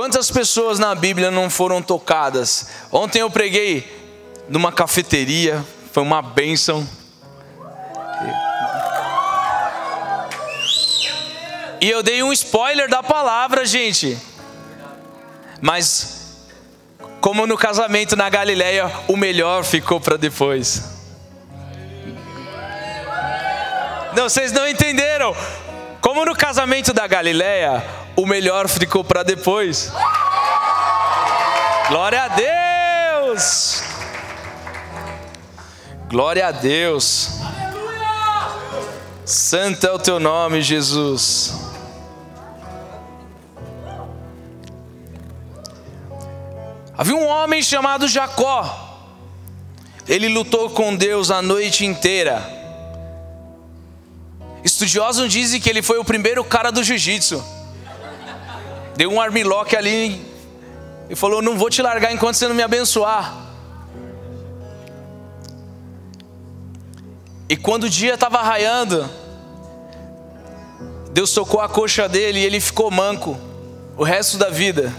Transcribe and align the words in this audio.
Quantas 0.00 0.30
pessoas 0.30 0.78
na 0.78 0.94
Bíblia 0.94 1.30
não 1.30 1.50
foram 1.50 1.82
tocadas? 1.82 2.68
Ontem 2.90 3.18
eu 3.18 3.30
preguei 3.30 3.86
numa 4.48 4.72
cafeteria, 4.72 5.62
foi 5.92 6.02
uma 6.02 6.22
bênção. 6.22 6.88
E 11.82 11.90
eu 11.90 12.02
dei 12.02 12.22
um 12.22 12.32
spoiler 12.32 12.88
da 12.88 13.02
palavra, 13.02 13.66
gente. 13.66 14.16
Mas, 15.60 16.46
como 17.20 17.46
no 17.46 17.58
casamento 17.58 18.16
na 18.16 18.30
Galileia, 18.30 18.90
o 19.06 19.18
melhor 19.18 19.64
ficou 19.64 20.00
para 20.00 20.16
depois. 20.16 20.82
Não, 24.16 24.30
vocês 24.30 24.50
não 24.50 24.66
entenderam. 24.66 25.36
Como 26.00 26.24
no 26.24 26.34
casamento 26.34 26.94
da 26.94 27.06
Galileia, 27.06 27.84
o 28.22 28.26
melhor 28.26 28.68
ficou 28.68 29.02
para 29.02 29.22
depois. 29.22 29.90
Glória 31.88 32.22
a 32.24 32.28
Deus! 32.28 33.82
Glória 36.08 36.48
a 36.48 36.50
Deus. 36.50 37.30
Santo 39.24 39.86
é 39.86 39.92
o 39.92 39.98
teu 39.98 40.18
nome, 40.18 40.60
Jesus. 40.60 41.54
Havia 46.98 47.14
um 47.14 47.26
homem 47.26 47.62
chamado 47.62 48.08
Jacó. 48.08 48.88
Ele 50.08 50.28
lutou 50.28 50.68
com 50.70 50.96
Deus 50.96 51.30
a 51.30 51.40
noite 51.40 51.86
inteira. 51.86 52.44
Estudiosos 54.64 55.30
dizem 55.32 55.60
que 55.60 55.70
ele 55.70 55.80
foi 55.80 55.98
o 55.98 56.04
primeiro 56.04 56.42
cara 56.42 56.72
do 56.72 56.82
jiu-jitsu. 56.82 57.59
Deu 58.96 59.10
um 59.10 59.20
armlock 59.20 59.76
ali 59.76 60.24
e 61.08 61.16
falou: 61.16 61.42
Não 61.42 61.56
vou 61.56 61.70
te 61.70 61.82
largar 61.82 62.12
enquanto 62.12 62.36
você 62.36 62.46
não 62.48 62.54
me 62.54 62.62
abençoar. 62.62 63.34
E 67.48 67.56
quando 67.56 67.84
o 67.84 67.90
dia 67.90 68.14
estava 68.14 68.40
raiando, 68.42 69.10
Deus 71.12 71.32
tocou 71.32 71.60
a 71.60 71.68
coxa 71.68 72.08
dele 72.08 72.38
e 72.38 72.44
ele 72.44 72.60
ficou 72.60 72.90
manco 72.90 73.36
o 73.96 74.04
resto 74.04 74.38
da 74.38 74.48
vida. 74.48 74.94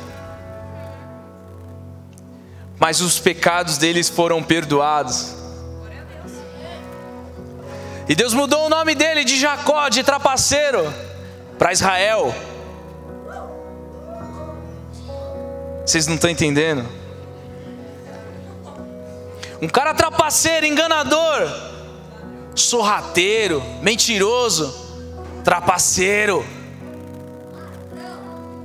Mas 2.77 2.99
os 2.99 3.19
pecados 3.19 3.77
deles 3.77 4.09
foram 4.09 4.43
perdoados. 4.43 5.33
E 8.09 8.15
Deus 8.15 8.33
mudou 8.33 8.65
o 8.65 8.69
nome 8.69 8.95
dele 8.95 9.23
de 9.23 9.39
Jacó, 9.39 9.87
de 9.87 10.03
trapaceiro, 10.03 10.93
para 11.57 11.71
Israel. 11.71 12.35
Vocês 15.91 16.07
não 16.07 16.15
estão 16.15 16.29
entendendo? 16.29 16.87
Um 19.61 19.67
cara 19.67 19.93
trapaceiro, 19.93 20.65
enganador 20.65 21.51
sorrateiro, 22.55 23.61
mentiroso, 23.81 24.73
trapaceiro. 25.43 26.45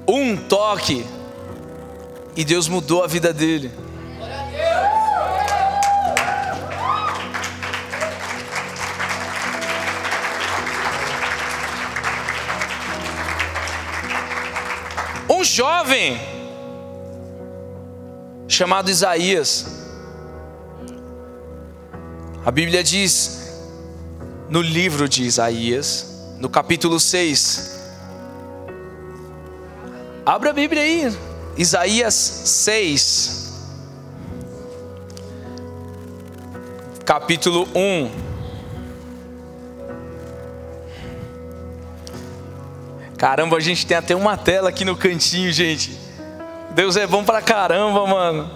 Um 0.06 0.36
toque 0.36 1.04
e 2.36 2.44
Deus 2.44 2.68
mudou 2.68 3.02
a 3.02 3.08
vida 3.08 3.32
dele. 3.32 3.72
Um 15.28 15.42
jovem 15.42 16.35
chamado 18.56 18.90
Isaías. 18.90 19.66
A 22.44 22.50
Bíblia 22.50 22.82
diz 22.82 23.52
no 24.48 24.62
livro 24.62 25.06
de 25.08 25.24
Isaías, 25.24 26.34
no 26.38 26.48
capítulo 26.48 26.98
6. 26.98 27.76
Abra 30.24 30.50
a 30.50 30.52
Bíblia 30.54 30.80
aí, 30.82 31.14
Isaías 31.58 32.14
6, 32.14 33.52
capítulo 37.04 37.68
1. 37.74 38.10
Caramba, 43.18 43.56
a 43.58 43.60
gente 43.60 43.86
tem 43.86 43.96
até 43.96 44.16
uma 44.16 44.36
tela 44.36 44.70
aqui 44.70 44.84
no 44.84 44.96
cantinho, 44.96 45.52
gente. 45.52 45.95
Deus 46.76 46.94
é 46.94 47.06
bom 47.06 47.24
pra 47.24 47.40
caramba, 47.40 48.06
mano. 48.06 48.50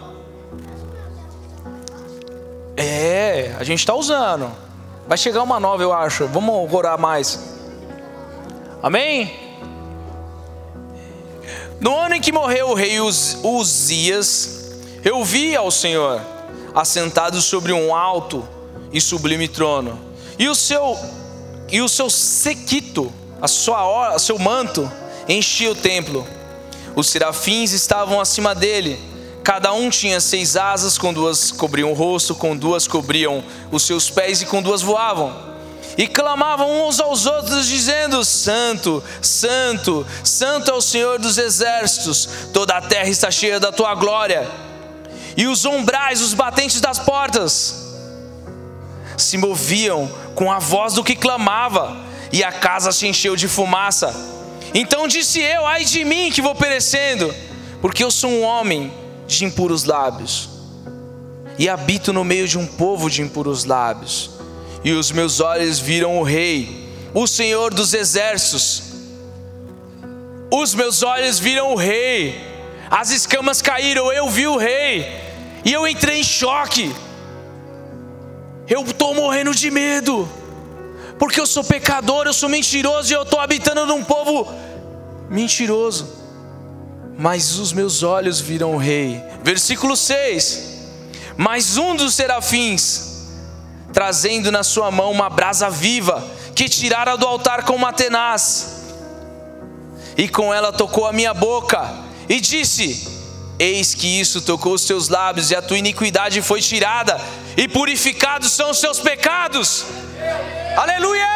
É, 2.77 3.57
a 3.59 3.65
gente 3.65 3.87
tá 3.87 3.95
usando. 3.95 4.53
Vai 5.09 5.17
chegar 5.17 5.43
uma 5.43 5.59
nova, 5.59 5.83
eu 5.83 5.91
acho. 5.91 6.27
Vamos 6.27 6.71
orar 6.71 7.01
mais. 7.01 7.57
Amém? 8.83 9.35
No 11.81 11.97
ano 11.97 12.15
em 12.15 12.21
que 12.21 12.31
morreu 12.31 12.69
o 12.69 12.75
rei 12.75 13.01
Uzias, 13.01 14.83
eu 15.03 15.25
vi 15.25 15.57
ao 15.57 15.71
Senhor 15.71 16.21
assentado 16.75 17.41
sobre 17.41 17.73
um 17.73 17.95
alto 17.95 18.47
e 18.93 19.01
sublime 19.01 19.49
trono, 19.49 19.99
e 20.39 20.47
o 20.47 20.55
seu 20.55 20.95
e 21.73 21.81
o 21.81 21.89
seu 21.89 22.11
sequito, 22.11 23.11
a 23.41 23.49
sua 23.49 24.19
seu 24.19 24.39
manto 24.39 24.93
enchia 25.27 25.73
o 25.73 25.75
templo. 25.75 26.27
Os 26.95 27.09
serafins 27.09 27.73
estavam 27.73 28.21
acima 28.21 28.55
dele 28.55 29.11
Cada 29.43 29.73
um 29.73 29.89
tinha 29.89 30.21
seis 30.21 30.57
asas, 30.57 30.99
com 30.99 31.13
duas 31.13 31.51
cobriam 31.51 31.91
o 31.91 31.95
rosto, 31.95 32.35
com 32.35 32.57
duas 32.57 32.87
cobriam 32.87 33.43
os 33.71 33.83
seus 33.85 34.11
pés 34.11 34.43
e 34.43 34.47
com 34.47 34.63
duas 34.63 34.83
voavam. 34.83 35.51
E 35.97 36.07
clamavam 36.07 36.87
uns 36.87 37.01
aos 37.01 37.27
outros, 37.27 37.67
dizendo: 37.67 38.25
Santo, 38.25 39.03
Santo, 39.23 40.07
Santo 40.23 40.71
é 40.71 40.75
o 40.75 40.81
Senhor 40.81 41.19
dos 41.19 41.39
exércitos, 41.39 42.29
toda 42.53 42.77
a 42.77 42.83
terra 42.83 43.09
está 43.09 43.31
cheia 43.31 43.59
da 43.59 43.73
tua 43.73 43.95
glória. 43.95 44.49
E 45.37 45.47
os 45.47 45.65
umbrais, 45.65 46.21
os 46.21 46.35
batentes 46.35 46.81
das 46.81 46.99
portas, 46.99 47.75
se 49.17 49.39
moviam 49.39 50.11
com 50.35 50.53
a 50.53 50.59
voz 50.59 50.95
do 50.95 51.05
que 51.05 51.17
clamava, 51.17 51.97
e 52.31 52.45
a 52.45 52.53
casa 52.53 52.93
se 52.93 53.07
encheu 53.07 53.35
de 53.35 53.49
fumaça. 53.49 54.15
Então 54.73 55.09
disse 55.09 55.41
eu: 55.41 55.67
Ai 55.67 55.85
de 55.85 56.05
mim 56.05 56.31
que 56.31 56.43
vou 56.43 56.55
perecendo, 56.55 57.35
porque 57.81 58.05
eu 58.05 58.11
sou 58.11 58.31
um 58.31 58.43
homem 58.43 58.93
de 59.27 59.45
impuros 59.45 59.85
lábios, 59.85 60.49
e 61.59 61.69
habito 61.69 62.13
no 62.13 62.25
meio 62.25 62.47
de 62.47 62.59
um 62.59 62.67
povo 62.67 63.11
de 63.11 63.23
impuros 63.23 63.65
lábios, 63.65 64.31
e 64.85 64.93
os 64.93 65.11
meus 65.11 65.41
olhos 65.41 65.79
viram 65.79 66.19
o 66.19 66.23
Rei, 66.23 66.89
o 67.15 67.27
Senhor 67.27 67.73
dos 67.73 67.95
exércitos. 67.95 68.91
Os 70.53 70.75
meus 70.75 71.05
olhos 71.05 71.39
viram 71.39 71.73
o 71.73 71.77
Rei, 71.77 72.41
as 72.91 73.11
escamas 73.11 73.63
caíram, 73.63 74.13
eu 74.13 74.29
vi 74.29 74.49
o 74.49 74.57
Rei, 74.57 75.07
e 75.65 75.73
eu 75.73 75.87
entrei 75.87 76.21
em 76.21 76.25
choque. 76.25 76.93
Eu 78.69 78.83
estou 78.83 79.15
morrendo 79.15 79.55
de 79.55 79.71
medo, 79.71 80.29
porque 81.21 81.41
eu 81.41 81.47
sou 81.47 81.63
pecador, 81.63 82.27
eu 82.27 82.33
sou 82.33 82.49
mentiroso 82.49 83.13
e 83.13 83.15
eu 83.15 83.23
estou 83.23 83.39
habitando 83.39 83.87
num 83.87 84.03
povo 84.03 84.53
mentiroso 85.29 86.21
mas 87.21 87.59
os 87.59 87.71
meus 87.71 88.03
olhos 88.03 88.41
viram 88.41 88.75
o 88.75 88.79
Rei. 88.79 89.23
Versículo 89.43 89.95
6: 89.95 90.63
Mas 91.37 91.77
um 91.77 91.95
dos 91.95 92.15
serafins, 92.15 93.29
trazendo 93.93 94.51
na 94.51 94.63
sua 94.63 94.91
mão 94.91 95.13
uma 95.13 95.29
brasa 95.29 95.69
viva, 95.69 96.27
que 96.55 96.67
tirara 96.67 97.17
do 97.17 97.27
altar 97.27 97.65
com 97.65 97.75
uma 97.75 97.93
tenaz, 97.93 98.85
e 100.17 100.31
com 100.31 100.53
ela 100.53 100.73
tocou 100.73 101.07
a 101.07 101.13
minha 101.13 101.35
boca, 101.35 101.93
e 102.27 102.41
disse: 102.41 103.07
Eis 103.59 103.95
que 103.95 104.19
isso 104.19 104.41
tocou 104.41 104.73
os 104.73 104.87
teus 104.87 105.11
lábios, 105.11 105.51
e 105.51 105.55
a 105.55 105.61
tua 105.61 105.77
iniquidade 105.77 106.41
foi 106.41 106.63
tirada, 106.63 107.21
e 107.55 107.69
purificados 107.69 108.51
são 108.53 108.71
os 108.71 108.79
seus 108.79 108.99
pecados. 108.99 109.85
Aleluia! 110.77 111.29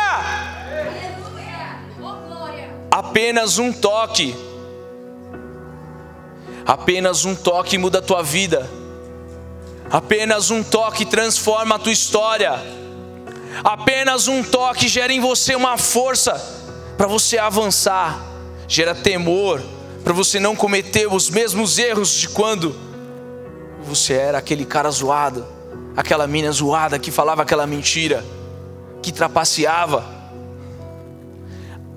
Apenas 2.91 3.59
um 3.59 3.73
toque 3.73 4.35
Apenas 6.67 7.27
um 7.27 7.35
toque 7.35 7.77
muda 7.77 7.99
a 7.99 8.03
tua 8.03 8.23
vida. 8.23 8.69
Apenas 9.91 10.51
um 10.51 10.63
toque 10.63 11.05
transforma 11.05 11.75
a 11.75 11.79
tua 11.79 11.93
história. 11.93 12.53
Apenas 13.63 14.29
um 14.29 14.43
toque 14.43 14.89
gera 14.89 15.13
em 15.13 15.21
você 15.21 15.55
uma 15.55 15.77
força 15.77 16.33
para 16.97 17.07
você 17.07 17.39
avançar, 17.39 18.19
gera 18.67 18.95
temor 18.95 19.63
para 20.03 20.13
você 20.13 20.41
não 20.41 20.57
cometer 20.57 21.07
os 21.07 21.29
mesmos 21.31 21.79
erros 21.79 22.11
de 22.15 22.29
quando 22.29 22.75
você 23.83 24.15
era 24.15 24.39
aquele 24.39 24.65
cara 24.65 24.91
zoado, 24.91 25.47
aquela 25.97 26.27
mina 26.27 26.51
zoada 26.51 26.99
que 26.99 27.11
falava 27.11 27.43
aquela 27.43 27.67
mentira, 27.67 28.25
que 29.05 29.13
trapaceava. 29.13 30.05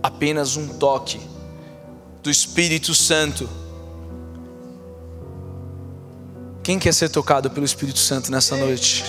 Apenas 0.04 0.56
um 0.56 0.68
toque 0.68 1.19
do 2.21 2.30
Espírito 2.30 2.94
Santo 2.94 3.50
Quem 6.68 6.77
quer 6.77 6.94
ser 6.94 7.07
tocado 7.07 7.50
pelo 7.50 7.65
Espírito 7.65 7.98
Santo 7.98 8.30
nessa 8.30 8.57
noite? 8.57 9.06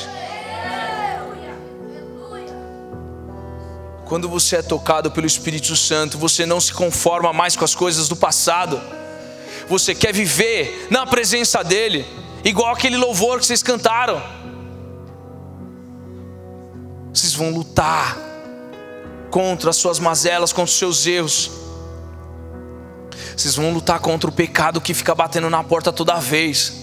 Quando 4.05 4.29
você 4.29 4.59
é 4.59 4.62
tocado 4.62 5.11
pelo 5.11 5.27
Espírito 5.27 5.75
Santo, 5.75 6.17
você 6.17 6.47
não 6.47 6.61
se 6.61 6.73
conforma 6.73 7.33
mais 7.33 7.56
com 7.56 7.65
as 7.65 7.75
coisas 7.75 8.06
do 8.06 8.15
passado. 8.15 8.81
Você 9.69 9.93
quer 9.93 10.15
viver 10.15 10.87
na 10.89 11.05
presença 11.05 11.65
dEle, 11.65 12.06
igual 12.44 12.73
aquele 12.73 12.97
louvor 12.97 13.41
que 13.41 13.47
vocês 13.47 13.61
cantaram. 13.61 14.23
Vocês 17.19 17.35
vão 17.35 17.50
lutar 17.50 18.17
contra 19.29 19.70
as 19.70 19.76
suas 19.76 19.99
mazelas, 19.99 20.53
contra 20.53 20.70
os 20.70 20.79
seus 20.79 21.05
erros. 21.05 21.50
Vocês 23.37 23.56
vão 23.56 23.73
lutar 23.73 23.99
contra 23.99 24.31
o 24.31 24.32
pecado 24.32 24.81
que 24.81 24.94
fica 24.94 25.17
batendo 25.17 25.50
na 25.50 25.65
porta 25.65 25.93
toda 25.93 26.15
vez. 26.20 26.75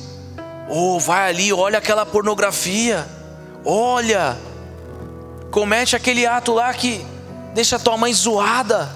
Oh, 0.67 0.99
vai 0.99 1.29
ali, 1.29 1.53
olha 1.53 1.77
aquela 1.77 2.05
pornografia. 2.05 3.07
Olha, 3.63 4.37
comete 5.51 5.95
aquele 5.95 6.27
ato 6.27 6.53
lá 6.53 6.73
que 6.73 7.05
deixa 7.53 7.79
tua 7.79 7.95
mãe 7.95 8.13
zoada. 8.13 8.89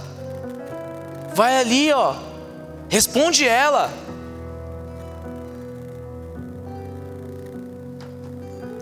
Vai 1.33 1.57
ali, 1.57 1.94
ó. 1.94 2.15
Responde 2.89 3.47
ela. 3.47 3.89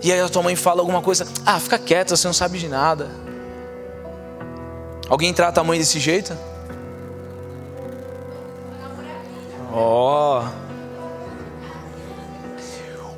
E 0.08 0.14
aí 0.14 0.22
a 0.22 0.30
tua 0.30 0.42
mãe 0.42 0.56
fala 0.56 0.80
alguma 0.80 1.02
coisa, 1.02 1.28
ah, 1.46 1.60
fica 1.60 1.78
quieta, 1.78 2.16
você 2.16 2.26
não 2.26 2.34
sabe 2.34 2.58
de 2.58 2.70
nada. 2.70 3.12
Alguém 5.10 5.34
trata 5.34 5.60
a 5.60 5.66
mãe 5.66 5.78
desse 5.78 6.00
jeito? 6.00 6.34
Ó. 9.70 10.40
Oh. 10.40 10.46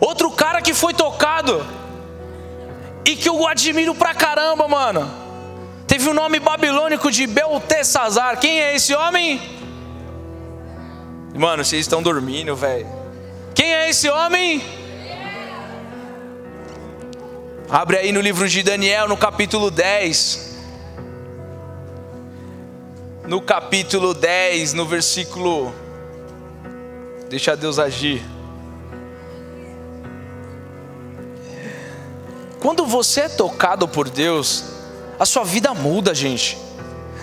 Outro 0.04 0.32
cara 0.32 0.64
que 0.64 0.74
foi 0.74 0.92
tocado 0.96 1.64
e 3.06 3.16
que 3.16 3.30
eu 3.30 3.48
admiro 3.48 3.94
pra 3.94 4.16
caramba, 4.16 4.68
mano. 4.68 5.08
Teve 5.86 6.08
o 6.08 6.12
um 6.12 6.16
nome 6.16 6.40
babilônico 6.40 7.12
de 7.12 7.28
Beltesazar. 7.28 8.40
Quem 8.40 8.62
é 8.62 8.76
esse 8.76 8.96
homem? 8.96 9.40
Mano, 11.38 11.64
vocês 11.64 11.82
estão 11.82 12.02
dormindo, 12.02 12.56
velho. 12.56 12.88
Quem 13.54 13.76
é 13.76 13.92
esse 13.92 14.10
homem? 14.10 14.79
Abre 17.72 17.98
aí 17.98 18.12
no 18.12 18.20
livro 18.20 18.50
de 18.50 18.64
Daniel, 18.64 19.08
no 19.08 19.16
capítulo 19.16 19.70
10. 19.70 20.58
No 23.28 23.40
capítulo 23.40 24.16
10, 24.16 24.74
no 24.74 24.88
versículo. 24.88 25.72
Deixa 27.30 27.56
Deus 27.56 27.78
agir. 27.78 28.26
Quando 32.60 32.88
você 32.88 33.22
é 33.22 33.30
tocado 33.30 33.88
por 33.88 34.10
Deus, 34.10 34.64
a 35.20 35.26
sua 35.26 35.44
vida 35.44 35.72
muda, 35.72 36.16
gente. 36.16 36.58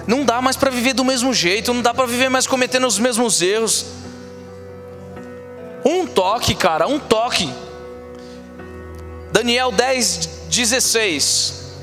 Não 0.06 0.24
dá 0.24 0.40
mais 0.40 0.56
para 0.56 0.70
viver 0.70 0.92
do 0.92 1.04
mesmo 1.04 1.34
jeito, 1.34 1.74
não 1.74 1.82
dá 1.82 1.92
para 1.92 2.06
viver 2.06 2.28
mais 2.28 2.46
cometendo 2.46 2.86
os 2.86 3.00
mesmos 3.00 3.42
erros. 3.42 3.86
Um 5.84 6.06
toque, 6.06 6.54
cara, 6.54 6.86
um 6.86 7.00
toque. 7.00 7.52
Daniel 9.36 9.70
10, 9.70 10.48
16. 10.48 11.76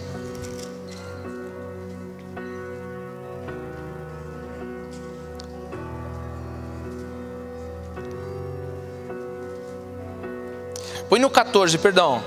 Põe 11.08 11.20
no 11.20 11.30
14, 11.30 11.78
perdão. 11.78 12.24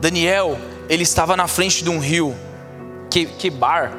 Daniel, 0.00 0.58
ele 0.88 1.04
estava 1.04 1.36
na 1.36 1.46
frente 1.46 1.84
de 1.84 1.90
um 1.90 2.00
rio, 2.00 2.34
que, 3.08 3.24
que 3.24 3.48
bar. 3.48 3.96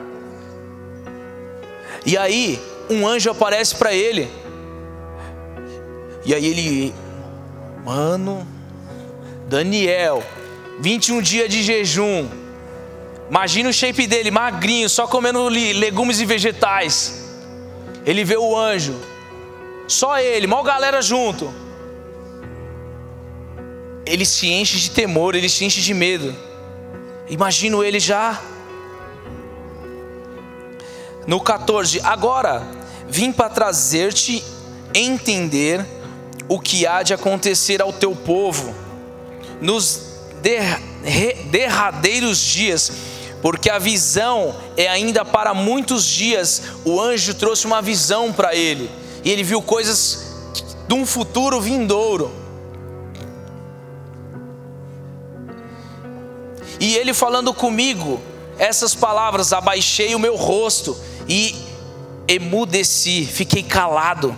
E 2.05 2.17
aí, 2.17 2.61
um 2.89 3.07
anjo 3.07 3.31
aparece 3.31 3.73
para 3.73 3.93
ele. 3.93 4.29
E 6.25 6.35
aí 6.35 6.45
ele, 6.45 6.93
mano, 7.83 8.47
Daniel, 9.47 10.23
21 10.79 11.21
dias 11.21 11.49
de 11.49 11.63
jejum. 11.63 12.27
Imagina 13.29 13.69
o 13.69 13.73
shape 13.73 14.07
dele, 14.07 14.29
magrinho, 14.29 14.89
só 14.89 15.07
comendo 15.07 15.47
legumes 15.47 16.19
e 16.19 16.25
vegetais. 16.25 17.29
Ele 18.05 18.23
vê 18.23 18.37
o 18.37 18.57
anjo. 18.57 18.99
Só 19.87 20.19
ele, 20.19 20.47
mal 20.47 20.63
galera 20.63 21.01
junto. 21.01 21.53
Ele 24.05 24.25
se 24.25 24.47
enche 24.47 24.77
de 24.77 24.91
temor, 24.91 25.35
ele 25.35 25.47
se 25.49 25.63
enche 25.63 25.81
de 25.81 25.93
medo. 25.93 26.35
Imagino 27.29 27.83
ele 27.83 27.99
já. 27.99 28.41
No 31.25 31.39
14, 31.39 32.01
agora 32.03 32.63
vim 33.07 33.31
para 33.31 33.49
trazer-te 33.49 34.43
entender 34.93 35.85
o 36.51 36.59
que 36.59 36.86
há 36.86 37.01
de 37.01 37.13
acontecer 37.13 37.81
ao 37.81 37.94
teu 37.94 38.13
povo 38.13 38.75
nos 39.62 40.01
derradeiros 41.50 42.39
dias, 42.39 42.92
porque 43.42 43.69
a 43.69 43.80
visão 43.80 44.53
é 44.75 44.89
ainda 44.89 45.24
para 45.24 45.53
muitos 45.53 46.06
dias. 46.06 46.62
O 46.83 47.00
anjo 47.00 47.33
trouxe 47.36 47.65
uma 47.65 47.81
visão 47.81 48.33
para 48.33 48.53
ele, 48.53 48.92
e 49.24 49.31
ele 49.31 49.44
viu 49.44 49.62
coisas 49.62 50.25
de 50.89 50.94
um 50.94 51.06
futuro 51.06 51.62
vindouro. 51.62 52.30
E 56.81 56.95
ele 56.98 57.13
falando 57.13 57.53
comigo, 57.53 58.19
essas 58.59 58.94
palavras, 58.94 59.53
abaixei 59.53 60.13
o 60.15 60.19
meu 60.19 60.36
rosto 60.36 61.00
e 61.30 61.56
emudeci, 62.27 63.25
fiquei 63.25 63.63
calado. 63.63 64.36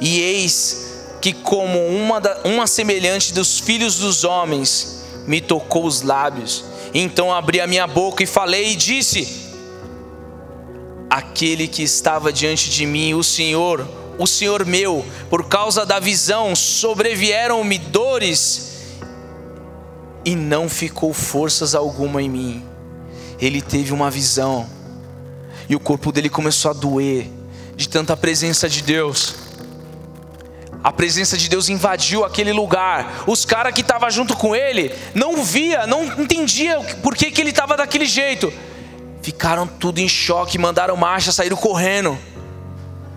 E 0.00 0.18
eis 0.20 0.85
que, 1.26 1.32
como 1.32 1.84
uma, 1.88 2.20
da, 2.20 2.38
uma 2.44 2.68
semelhante 2.68 3.34
dos 3.34 3.58
filhos 3.58 3.98
dos 3.98 4.22
homens, 4.22 5.02
me 5.26 5.40
tocou 5.40 5.84
os 5.84 6.02
lábios. 6.02 6.64
Então 6.94 7.34
abri 7.34 7.60
a 7.60 7.66
minha 7.66 7.84
boca 7.84 8.22
e 8.22 8.26
falei 8.26 8.70
e 8.70 8.76
disse: 8.76 9.50
Aquele 11.10 11.66
que 11.66 11.82
estava 11.82 12.32
diante 12.32 12.70
de 12.70 12.86
mim, 12.86 13.14
o 13.14 13.24
Senhor, 13.24 13.84
o 14.16 14.24
Senhor 14.24 14.64
meu, 14.64 15.04
por 15.28 15.48
causa 15.48 15.84
da 15.84 15.98
visão, 15.98 16.54
sobrevieram-me 16.54 17.76
dores 17.76 18.94
e 20.24 20.36
não 20.36 20.68
ficou 20.68 21.12
forças 21.12 21.74
alguma 21.74 22.22
em 22.22 22.28
mim. 22.28 22.64
Ele 23.40 23.60
teve 23.60 23.92
uma 23.92 24.12
visão 24.12 24.64
e 25.68 25.74
o 25.74 25.80
corpo 25.80 26.12
dele 26.12 26.28
começou 26.30 26.70
a 26.70 26.74
doer 26.74 27.26
de 27.74 27.88
tanta 27.88 28.16
presença 28.16 28.68
de 28.68 28.80
Deus. 28.80 29.45
A 30.86 30.92
presença 30.92 31.36
de 31.36 31.48
Deus 31.48 31.68
invadiu 31.68 32.24
aquele 32.24 32.52
lugar. 32.52 33.24
Os 33.26 33.44
caras 33.44 33.74
que 33.74 33.80
estavam 33.80 34.08
junto 34.08 34.36
com 34.36 34.54
ele 34.54 34.94
não 35.16 35.42
via, 35.42 35.84
não 35.84 36.04
entendia 36.04 36.78
por 37.02 37.16
que, 37.16 37.28
que 37.28 37.40
ele 37.40 37.50
estava 37.50 37.76
daquele 37.76 38.06
jeito. 38.06 38.52
Ficaram 39.20 39.66
tudo 39.66 39.98
em 39.98 40.08
choque, 40.08 40.56
mandaram 40.56 40.96
marcha, 40.96 41.32
saíram 41.32 41.56
correndo. 41.56 42.16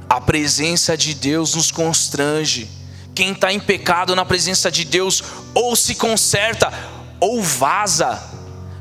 A 0.09 0.19
presença 0.19 0.97
de 0.97 1.13
Deus 1.13 1.53
nos 1.53 1.69
constrange. 1.69 2.67
Quem 3.13 3.33
está 3.33 3.53
em 3.53 3.59
pecado 3.59 4.15
na 4.15 4.25
presença 4.25 4.71
de 4.71 4.83
Deus, 4.83 5.23
ou 5.53 5.75
se 5.75 5.93
conserta, 5.93 6.73
ou 7.19 7.39
vaza, 7.39 8.19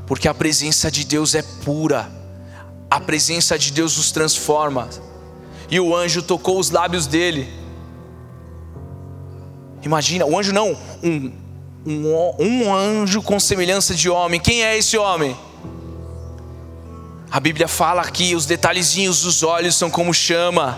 porque 0.07 0.27
a 0.27 0.33
presença 0.33 0.89
de 0.89 1.03
Deus 1.03 1.35
é 1.35 1.43
pura. 1.63 2.11
A 2.89 2.99
presença 2.99 3.55
de 3.55 3.71
Deus 3.71 3.97
nos 3.97 4.11
transforma. 4.11 4.89
E 5.69 5.79
o 5.79 5.95
anjo 5.95 6.23
tocou 6.23 6.57
os 6.57 6.71
lábios 6.71 7.05
dele 7.05 7.58
Imagina, 9.81 10.25
o 10.25 10.37
anjo 10.37 10.51
não, 10.51 10.77
um, 11.01 11.31
um, 11.85 12.33
um 12.39 12.73
anjo 12.73 13.21
com 13.21 13.39
semelhança 13.39 13.93
de 13.93 14.09
homem. 14.09 14.39
Quem 14.39 14.63
é 14.63 14.77
esse 14.77 14.97
homem? 14.97 15.35
A 17.31 17.39
Bíblia 17.39 17.67
fala 17.67 18.01
aqui, 18.01 18.35
os 18.35 18.45
detalhezinhos 18.45 19.21
dos 19.21 19.43
olhos 19.43 19.75
são 19.75 19.89
como 19.89 20.13
chama, 20.13 20.77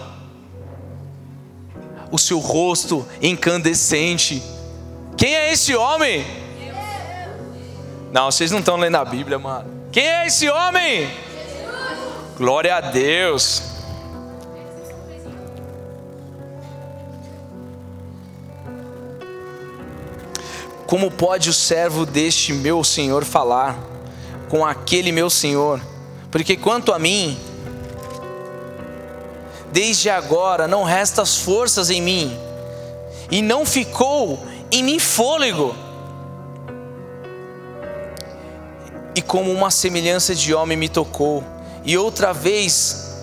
o 2.12 2.20
seu 2.20 2.40
rosto 2.40 3.08
incandescente. 3.22 4.44
Quem 5.16 5.34
é 5.34 5.54
esse 5.54 5.74
homem? 5.76 6.26
Não, 8.12 8.30
vocês 8.30 8.52
não 8.52 8.60
estão 8.60 8.76
lendo 8.76 8.98
a 8.98 9.06
Bíblia, 9.06 9.40
mano. 9.40 9.88
Quem 9.92 10.06
é 10.06 10.28
esse 10.28 10.50
homem? 10.50 11.10
Glória 12.38 12.76
a 12.76 12.82
Deus. 12.82 13.71
Como 20.92 21.10
pode 21.10 21.50
o 21.50 21.54
servo 21.54 22.06
deste 22.06 22.52
meu 22.52 22.84
senhor 22.84 23.24
falar 23.24 23.80
com 24.50 24.66
aquele 24.66 25.10
meu 25.10 25.30
senhor? 25.30 25.80
Porque 26.30 26.58
quanto 26.58 26.92
a 26.92 27.00
mim, 27.00 27.40
desde 29.72 30.10
agora 30.10 30.68
não 30.68 30.84
restam 30.84 31.26
forças 31.26 31.90
em 31.90 32.02
mim, 32.02 32.38
e 33.32 33.42
não 33.42 33.66
ficou 33.66 34.46
em 34.70 34.84
mim 34.84 35.00
fôlego. 35.00 35.74
E 39.16 39.22
como 39.22 39.50
uma 39.50 39.72
semelhança 39.72 40.36
de 40.36 40.54
homem 40.54 40.76
me 40.76 40.90
tocou, 40.90 41.42
e 41.86 41.98
outra 41.98 42.34
vez 42.34 43.16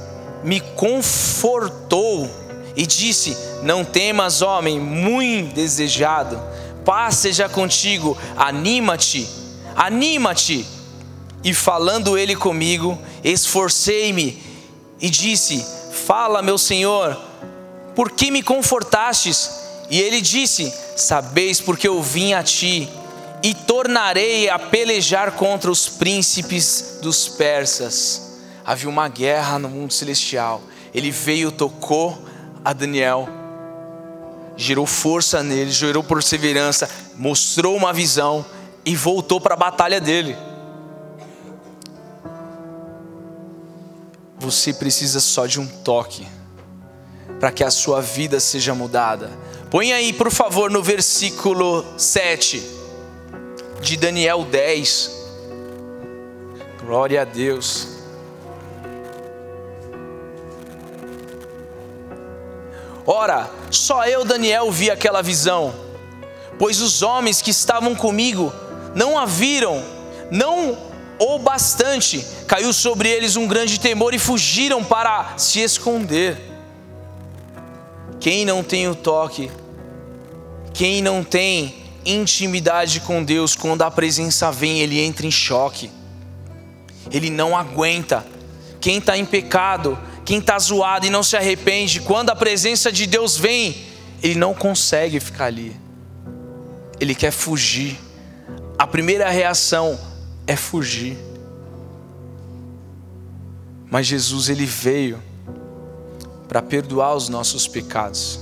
me 0.43 0.59
confortou 0.59 2.31
e 2.75 2.87
disse: 2.87 3.37
Não 3.63 3.85
temas, 3.85 4.41
homem, 4.41 4.81
muito 4.81 5.55
desejado, 5.55 6.41
paz 6.89 7.17
seja 7.17 7.51
contigo, 7.51 8.17
anima-te, 8.35 9.29
anima-te. 9.77 10.67
E 11.45 11.53
falando 11.53 12.17
ele 12.17 12.35
comigo, 12.35 12.99
esforcei-me 13.23 14.43
e 14.99 15.11
disse: 15.11 15.63
Fala, 16.07 16.41
meu 16.41 16.57
senhor, 16.57 17.15
por 17.95 18.11
que 18.11 18.31
me 18.31 18.43
confortastes? 18.43 19.51
E 19.91 20.01
ele 20.01 20.23
disse: 20.23 20.73
Sabeis 20.97 21.61
porque 21.61 21.87
eu 21.87 22.03
vim 22.03 22.33
a 22.33 22.43
ti 22.43 22.89
e 23.43 23.53
tornarei 23.53 24.49
a 24.49 24.59
pelejar 24.59 25.33
contra 25.33 25.71
os 25.71 25.91
príncipes 25.91 27.01
dos 27.03 27.29
persas. 27.29 28.39
Havia 28.65 28.89
uma 28.89 29.09
guerra 29.11 29.59
no 29.59 29.69
mundo 29.69 29.93
celestial. 29.93 30.63
Ele 30.95 31.11
veio, 31.11 31.53
tocou 31.53 32.19
a 32.65 32.73
Daniel, 32.73 33.29
gerou 34.59 34.85
força 34.85 35.41
nele, 35.41 35.71
gerou 35.71 36.03
perseverança, 36.03 36.91
mostrou 37.15 37.77
uma 37.77 37.93
visão 37.93 38.45
e 38.85 38.97
voltou 38.97 39.41
para 39.41 39.55
a 39.55 39.57
batalha 39.57 40.01
dele. 40.01 40.37
Você 44.39 44.75
precisa 44.75 45.21
só 45.21 45.47
de 45.47 45.61
um 45.61 45.67
toque 45.67 46.27
para 47.39 47.53
que 47.53 47.63
a 47.63 47.71
sua 47.71 48.03
vida 48.03 48.41
seja 48.41 48.75
mudada. 48.75 49.31
Põe 49.71 49.93
aí, 49.93 50.13
por 50.13 50.31
favor, 50.31 50.71
no 50.71 50.83
versículo 50.83 51.85
7 51.97 52.61
de 53.81 53.97
Daniel 53.97 54.45
10. 54.45 55.11
Glória 56.85 57.23
a 57.23 57.25
Deus. 57.25 57.88
Ora, 63.11 63.51
só 63.71 64.05
eu, 64.05 64.23
Daniel, 64.23 64.71
vi 64.71 64.91
aquela 64.91 65.23
visão, 65.23 65.75
pois 66.59 66.79
os 66.83 67.01
homens 67.01 67.41
que 67.41 67.51
estavam 67.51 67.95
comigo 67.95 68.53
não 68.95 69.19
a 69.19 69.25
viram, 69.25 69.83
não 70.31 70.77
o 71.19 71.39
bastante, 71.39 72.23
caiu 72.47 72.71
sobre 72.71 73.09
eles 73.09 73.35
um 73.35 73.49
grande 73.49 73.81
temor 73.81 74.13
e 74.13 74.19
fugiram 74.19 74.85
para 74.85 75.39
se 75.39 75.61
esconder. 75.61 76.37
Quem 78.21 78.45
não 78.45 78.63
tem 78.63 78.87
o 78.89 78.95
toque, 78.95 79.51
quem 80.75 81.01
não 81.01 81.25
tem 81.25 81.77
intimidade 82.05 83.01
com 83.01 83.25
Deus, 83.25 83.57
quando 83.57 83.81
a 83.81 83.91
presença 83.91 84.53
vem, 84.53 84.81
ele 84.81 85.01
entra 85.01 85.27
em 85.27 85.31
choque, 85.31 85.91
ele 87.11 87.31
não 87.31 87.57
aguenta. 87.57 88.27
Quem 88.83 88.99
está 88.99 89.17
em 89.17 89.25
pecado, 89.25 89.99
quem 90.29 90.41
está 90.41 90.59
zoado 90.59 91.07
e 91.07 91.11
não 91.11 91.23
se 91.23 91.39
arrepende, 91.39 92.01
quando 92.01 92.29
a 92.29 92.37
presença 92.37 92.93
de 92.93 93.07
Deus 93.07 93.39
vem, 93.39 93.87
ele 94.23 94.35
não 94.35 94.53
consegue 94.53 95.19
ficar 95.19 95.47
ali, 95.47 95.75
ele 97.01 97.15
quer 97.15 97.31
fugir. 97.31 97.99
A 98.79 98.87
primeira 98.87 99.31
reação 99.31 99.99
é 100.47 100.55
fugir. 100.55 101.17
Mas 103.91 104.07
Jesus 104.07 104.51
ele 104.51 104.67
veio 104.67 105.19
para 106.47 106.61
perdoar 106.61 107.15
os 107.15 107.31
nossos 107.31 107.67
pecados. 107.67 108.39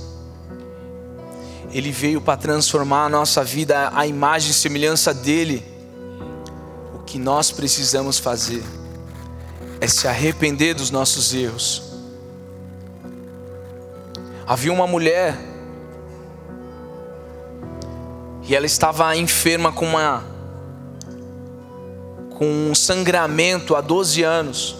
Ele 1.71 1.93
veio 1.93 2.19
para 2.19 2.35
transformar 2.35 3.05
a 3.05 3.09
nossa 3.09 3.45
vida 3.45 3.93
à 3.95 4.05
imagem 4.05 4.51
e 4.51 4.53
semelhança 4.53 5.13
dele. 5.13 5.63
O 6.93 6.99
que 7.05 7.17
nós 7.17 7.49
precisamos 7.49 8.19
fazer 8.19 8.61
é 9.79 9.87
se 9.87 10.07
arrepender 10.07 10.73
dos 10.73 10.89
nossos 10.89 11.33
erros. 11.33 11.83
Havia 14.45 14.71
uma 14.71 14.87
mulher 14.87 15.37
e 18.43 18.55
ela 18.55 18.65
estava 18.65 19.15
enferma 19.15 19.71
com 19.71 19.85
uma 19.85 20.23
com 22.37 22.69
um 22.69 22.75
sangramento 22.75 23.75
há 23.75 23.81
12 23.81 24.23
anos. 24.23 24.75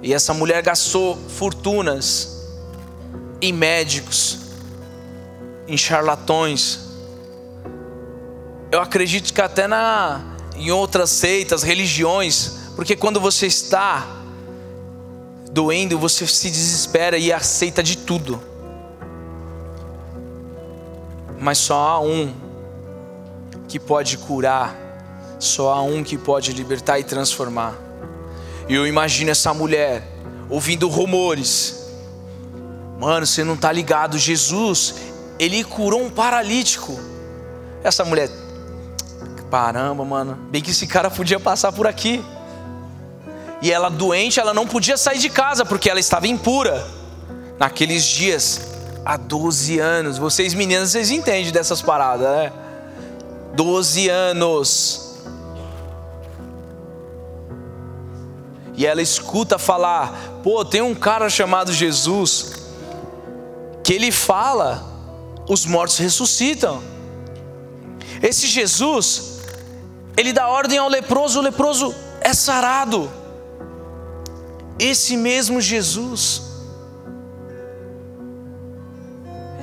E 0.00 0.14
essa 0.14 0.32
mulher 0.32 0.62
gastou 0.62 1.16
fortunas 1.28 2.46
em 3.40 3.52
médicos, 3.52 4.38
em 5.66 5.76
charlatões. 5.76 6.80
Eu 8.70 8.80
acredito 8.80 9.34
que 9.34 9.40
até 9.40 9.66
na, 9.66 10.22
em 10.56 10.70
outras 10.70 11.10
seitas, 11.10 11.62
religiões, 11.62 12.63
porque 12.76 12.96
quando 12.96 13.20
você 13.20 13.46
está 13.46 14.06
doendo, 15.50 15.98
você 15.98 16.26
se 16.26 16.50
desespera 16.50 17.16
e 17.16 17.32
aceita 17.32 17.82
de 17.82 17.96
tudo. 17.96 18.42
Mas 21.38 21.58
só 21.58 21.76
há 21.76 22.00
um 22.00 22.34
que 23.68 23.78
pode 23.78 24.18
curar, 24.18 24.74
só 25.38 25.72
há 25.72 25.82
um 25.82 26.02
que 26.02 26.18
pode 26.18 26.52
libertar 26.52 26.98
e 26.98 27.04
transformar. 27.04 27.74
E 28.68 28.74
eu 28.74 28.86
imagino 28.86 29.30
essa 29.30 29.54
mulher 29.54 30.08
ouvindo 30.48 30.88
rumores. 30.88 31.84
Mano, 32.98 33.26
você 33.26 33.44
não 33.44 33.56
tá 33.56 33.70
ligado, 33.70 34.18
Jesus, 34.18 34.94
ele 35.38 35.62
curou 35.62 36.02
um 36.02 36.10
paralítico. 36.10 36.98
Essa 37.82 38.04
mulher, 38.04 38.30
caramba, 39.50 40.04
mano, 40.04 40.34
bem 40.50 40.62
que 40.62 40.70
esse 40.70 40.86
cara 40.86 41.10
podia 41.10 41.38
passar 41.38 41.70
por 41.70 41.86
aqui. 41.86 42.24
E 43.64 43.72
ela 43.72 43.88
doente, 43.88 44.38
ela 44.38 44.52
não 44.52 44.66
podia 44.66 44.98
sair 44.98 45.18
de 45.18 45.30
casa 45.30 45.64
porque 45.64 45.88
ela 45.88 45.98
estava 45.98 46.28
impura. 46.28 46.86
Naqueles 47.58 48.04
dias, 48.04 48.60
há 49.04 49.16
12 49.16 49.78
anos. 49.78 50.18
Vocês 50.18 50.52
meninas, 50.52 50.90
vocês 50.90 51.10
entendem 51.10 51.50
dessas 51.50 51.80
paradas, 51.80 52.28
né? 52.28 52.52
12 53.54 54.08
anos. 54.10 55.04
e 58.76 58.86
ela 58.86 59.00
escuta 59.00 59.58
falar: 59.58 60.12
pô, 60.42 60.64
tem 60.64 60.82
um 60.82 60.94
cara 60.94 61.30
chamado 61.30 61.72
Jesus, 61.72 62.54
que 63.82 63.92
ele 63.92 64.10
fala, 64.10 64.84
os 65.48 65.64
mortos 65.64 65.98
ressuscitam. 65.98 66.82
Esse 68.22 68.46
Jesus, 68.46 69.40
ele 70.16 70.32
dá 70.32 70.48
ordem 70.48 70.78
ao 70.78 70.88
leproso, 70.88 71.38
o 71.38 71.42
leproso 71.42 71.94
é 72.20 72.32
sarado. 72.32 73.10
Esse 74.78 75.16
mesmo 75.16 75.60
Jesus, 75.60 76.42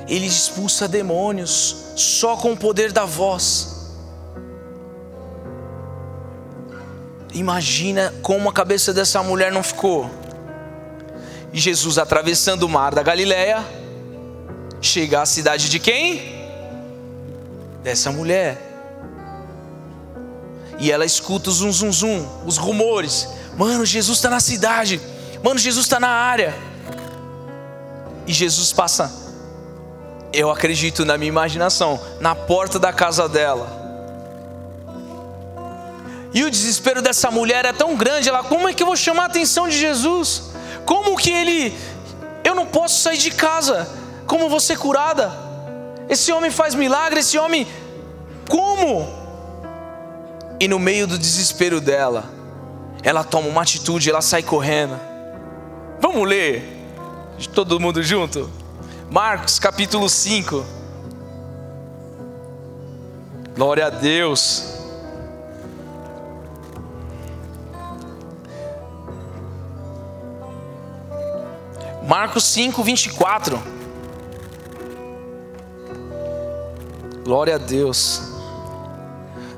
ele 0.08 0.26
expulsa 0.26 0.88
demônios 0.88 1.76
só 1.96 2.36
com 2.36 2.52
o 2.52 2.56
poder 2.56 2.92
da 2.92 3.04
voz. 3.04 3.90
Imagina 7.34 8.12
como 8.22 8.48
a 8.48 8.52
cabeça 8.52 8.92
dessa 8.92 9.22
mulher 9.22 9.52
não 9.52 9.62
ficou. 9.62 10.10
E 11.52 11.58
Jesus 11.58 11.98
atravessando 11.98 12.62
o 12.64 12.68
mar 12.68 12.94
da 12.94 13.02
Galileia, 13.02 13.64
chega 14.80 15.22
à 15.22 15.26
cidade 15.26 15.68
de 15.68 15.78
quem? 15.78 16.42
Dessa 17.82 18.10
mulher. 18.10 18.70
E 20.78 20.90
ela 20.90 21.04
escuta 21.04 21.50
o 21.50 21.52
zum 21.52 21.70
zum 21.70 21.92
zum, 21.92 22.26
os 22.46 22.56
rumores. 22.56 23.28
Mano, 23.56 23.84
Jesus 23.84 24.18
está 24.18 24.30
na 24.30 24.40
cidade. 24.40 25.00
Mano, 25.42 25.58
Jesus 25.58 25.86
está 25.86 25.98
na 26.00 26.08
área. 26.08 26.54
E 28.26 28.32
Jesus 28.32 28.72
passa, 28.72 29.12
eu 30.32 30.50
acredito 30.50 31.04
na 31.04 31.18
minha 31.18 31.28
imaginação, 31.28 32.00
na 32.20 32.34
porta 32.34 32.78
da 32.78 32.92
casa 32.92 33.28
dela 33.28 33.82
e 36.34 36.42
o 36.44 36.50
desespero 36.50 37.02
dessa 37.02 37.30
mulher 37.30 37.64
é 37.64 37.72
tão 37.72 37.94
grande, 37.94 38.28
ela, 38.28 38.42
como 38.42 38.68
é 38.68 38.72
que 38.72 38.82
eu 38.82 38.86
vou 38.86 38.96
chamar 38.96 39.24
a 39.24 39.26
atenção 39.26 39.68
de 39.68 39.76
Jesus? 39.76 40.44
Como 40.86 41.16
que 41.16 41.30
ele, 41.30 41.76
eu 42.42 42.54
não 42.54 42.66
posso 42.66 43.00
sair 43.00 43.18
de 43.18 43.30
casa, 43.30 43.88
como 44.26 44.48
vou 44.48 44.60
ser 44.60 44.78
curada? 44.78 45.30
Esse 46.08 46.32
homem 46.32 46.50
faz 46.50 46.74
milagre, 46.74 47.20
esse 47.20 47.36
homem, 47.36 47.66
como? 48.48 49.06
E 50.58 50.66
no 50.66 50.78
meio 50.78 51.06
do 51.06 51.18
desespero 51.18 51.80
dela, 51.80 52.24
ela 53.02 53.24
toma 53.24 53.48
uma 53.48 53.62
atitude, 53.62 54.08
ela 54.08 54.22
sai 54.22 54.42
correndo. 54.42 54.98
Vamos 56.00 56.28
ler, 56.28 56.62
todo 57.54 57.80
mundo 57.80 58.02
junto? 58.02 58.50
Marcos 59.10 59.58
capítulo 59.58 60.08
5. 60.08 60.64
Glória 63.54 63.86
a 63.86 63.90
Deus. 63.90 64.72
Marcos 72.06 72.44
5, 72.44 72.82
24. 72.82 73.62
Glória 77.24 77.54
a 77.54 77.58
Deus. 77.58 78.22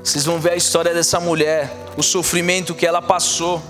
Vocês 0.03 0.25
vão 0.25 0.39
ver 0.39 0.51
a 0.51 0.55
história 0.55 0.93
dessa 0.93 1.19
mulher, 1.19 1.84
o 1.97 2.03
sofrimento 2.03 2.75
que 2.75 2.85
ela 2.85 3.01
passou. 3.01 3.61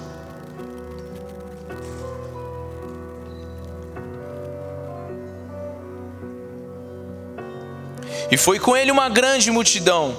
E 8.32 8.38
foi 8.38 8.60
com 8.60 8.76
ele 8.76 8.92
uma 8.92 9.08
grande 9.08 9.52
multidão. 9.52 10.18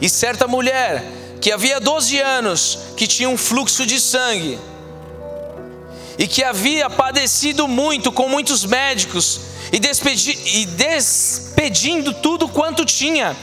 E 0.00 0.08
certa 0.08 0.46
mulher, 0.46 1.04
que 1.40 1.52
havia 1.52 1.80
12 1.80 2.18
anos, 2.20 2.78
que 2.96 3.06
tinha 3.06 3.28
um 3.28 3.36
fluxo 3.36 3.84
de 3.84 4.00
sangue, 4.00 4.58
e 6.18 6.26
que 6.26 6.44
havia 6.44 6.88
padecido 6.88 7.66
muito 7.66 8.12
com 8.12 8.28
muitos 8.28 8.64
médicos, 8.64 9.40
e, 9.72 9.78
despedi, 9.78 10.38
e 10.44 10.66
despedindo 10.66 12.14
tudo 12.14 12.48
quanto 12.48 12.84
tinha, 12.84 13.36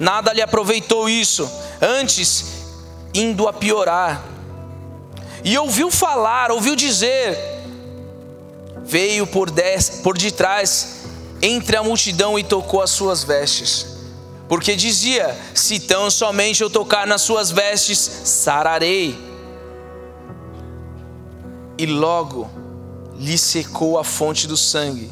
nada 0.00 0.32
lhe 0.32 0.40
aproveitou 0.40 1.08
isso, 1.08 1.48
antes 1.80 2.44
indo 3.12 3.46
a 3.46 3.52
piorar. 3.52 4.24
E 5.44 5.56
ouviu 5.58 5.90
falar, 5.90 6.50
ouviu 6.50 6.74
dizer, 6.74 7.38
veio 8.82 9.26
por, 9.26 9.50
dez, 9.50 10.00
por 10.02 10.16
detrás 10.16 11.00
entre 11.42 11.76
a 11.76 11.82
multidão 11.82 12.38
e 12.38 12.42
tocou 12.42 12.82
as 12.82 12.90
suas 12.90 13.22
vestes. 13.22 13.86
Porque 14.48 14.74
dizia: 14.74 15.36
Se 15.54 15.78
tão 15.78 16.10
somente 16.10 16.62
eu 16.62 16.70
tocar 16.70 17.06
nas 17.06 17.22
suas 17.22 17.50
vestes, 17.50 17.98
sararei. 17.98 19.16
E 21.78 21.86
logo 21.86 22.50
lhe 23.16 23.38
secou 23.38 23.98
a 23.98 24.04
fonte 24.04 24.46
do 24.46 24.56
sangue, 24.56 25.10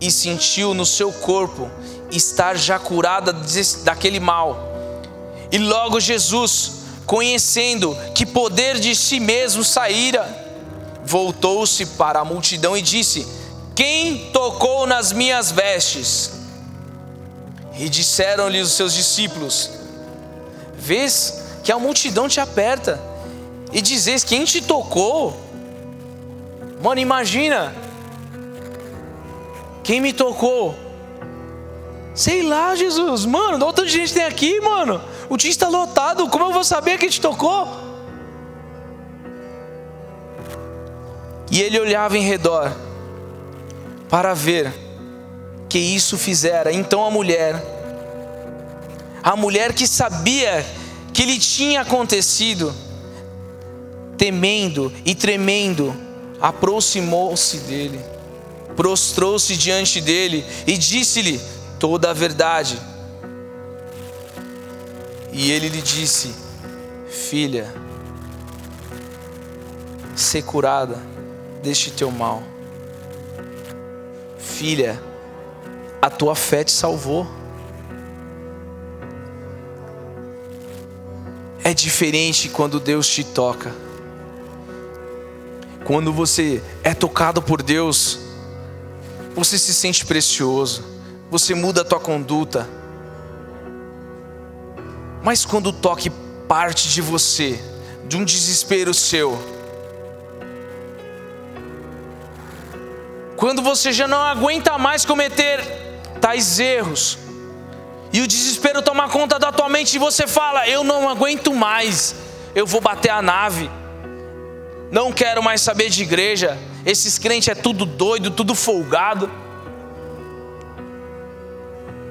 e 0.00 0.10
sentiu 0.10 0.74
no 0.74 0.84
seu 0.84 1.12
corpo 1.12 1.70
estar 2.10 2.56
já 2.56 2.78
curada 2.78 3.34
daquele 3.84 4.20
mal. 4.20 4.68
E 5.50 5.58
logo 5.58 6.00
Jesus, 6.00 6.72
conhecendo 7.06 7.96
que 8.14 8.26
poder 8.26 8.78
de 8.78 8.94
si 8.94 9.18
mesmo 9.18 9.64
saíra, 9.64 10.26
voltou-se 11.04 11.84
para 11.86 12.20
a 12.20 12.24
multidão 12.24 12.76
e 12.76 12.82
disse: 12.82 13.38
quem 13.78 14.32
tocou 14.32 14.88
nas 14.88 15.12
minhas 15.12 15.52
vestes? 15.52 16.32
E 17.78 17.88
disseram-lhe 17.88 18.60
os 18.60 18.72
seus 18.72 18.92
discípulos: 18.92 19.70
Vês 20.76 21.44
que 21.62 21.70
a 21.70 21.78
multidão 21.78 22.28
te 22.28 22.40
aperta, 22.40 23.00
e 23.72 23.80
dizes: 23.80 24.24
Quem 24.24 24.44
te 24.44 24.60
tocou? 24.60 25.32
Mano, 26.82 27.00
imagina. 27.00 27.72
Quem 29.84 30.00
me 30.00 30.12
tocou? 30.12 30.74
Sei 32.18 32.42
lá, 32.42 32.74
Jesus. 32.74 33.24
Mano, 33.24 33.64
olha 33.64 33.72
tanta 33.72 33.88
gente 33.88 34.12
tem 34.12 34.24
aqui, 34.24 34.60
mano. 34.60 35.00
O 35.28 35.36
dia 35.36 35.52
está 35.52 35.68
lotado. 35.68 36.26
Como 36.26 36.46
eu 36.46 36.52
vou 36.52 36.64
saber 36.64 36.98
quem 36.98 37.08
te 37.08 37.20
tocou? 37.20 37.68
E 41.48 41.62
ele 41.62 41.78
olhava 41.78 42.18
em 42.18 42.22
redor 42.22 42.76
para 44.10 44.34
ver 44.34 44.74
que 45.68 45.78
isso 45.78 46.18
fizera. 46.18 46.72
Então 46.72 47.04
a 47.04 47.10
mulher, 47.10 47.54
a 49.22 49.36
mulher 49.36 49.72
que 49.72 49.86
sabia 49.86 50.66
que 51.14 51.24
lhe 51.24 51.38
tinha 51.38 51.82
acontecido, 51.82 52.74
temendo 54.16 54.92
e 55.04 55.14
tremendo, 55.14 55.94
aproximou-se 56.40 57.58
dele, 57.58 58.00
prostrou-se 58.74 59.56
diante 59.56 60.00
dele 60.00 60.44
e 60.66 60.76
disse-lhe 60.76 61.40
toda 61.78 62.10
a 62.10 62.12
verdade. 62.12 62.80
E 65.32 65.50
ele 65.50 65.68
lhe 65.68 65.82
disse: 65.82 66.34
Filha, 67.08 67.72
ser 70.14 70.42
curada 70.42 71.00
deste 71.62 71.90
teu 71.90 72.10
mal 72.10 72.42
filha, 74.58 75.00
a 76.02 76.10
tua 76.10 76.34
fé 76.34 76.64
te 76.64 76.72
salvou. 76.72 77.24
É 81.62 81.72
diferente 81.72 82.48
quando 82.48 82.80
Deus 82.80 83.06
te 83.08 83.22
toca. 83.22 83.72
Quando 85.84 86.12
você 86.12 86.60
é 86.82 86.92
tocado 86.92 87.40
por 87.40 87.62
Deus, 87.62 88.18
você 89.32 89.56
se 89.56 89.72
sente 89.72 90.04
precioso, 90.04 90.82
você 91.30 91.54
muda 91.54 91.82
a 91.82 91.84
tua 91.84 92.00
conduta. 92.00 92.68
Mas 95.22 95.44
quando 95.44 95.68
o 95.68 95.72
toque 95.72 96.10
parte 96.48 96.88
de 96.88 97.02
você, 97.02 97.60
de 98.06 98.16
um 98.16 98.24
desespero 98.24 98.94
seu, 98.94 99.38
quando 103.36 103.62
você 103.62 103.92
já 103.92 104.08
não 104.08 104.22
aguenta 104.22 104.78
mais 104.78 105.04
cometer 105.04 105.60
tais 106.20 106.58
erros, 106.58 107.18
e 108.12 108.22
o 108.22 108.26
desespero 108.26 108.80
toma 108.80 109.08
conta 109.08 109.38
da 109.38 109.52
tua 109.52 109.68
mente 109.68 109.94
e 109.94 109.98
você 109.98 110.26
fala: 110.26 110.66
Eu 110.66 110.82
não 110.82 111.08
aguento 111.08 111.52
mais, 111.54 112.14
eu 112.54 112.66
vou 112.66 112.80
bater 112.80 113.10
a 113.10 113.20
nave, 113.20 113.70
não 114.90 115.12
quero 115.12 115.42
mais 115.42 115.60
saber 115.60 115.90
de 115.90 116.02
igreja, 116.02 116.56
esses 116.86 117.18
crentes 117.18 117.48
é 117.48 117.54
tudo 117.54 117.84
doido, 117.84 118.30
tudo 118.30 118.54
folgado. 118.54 119.30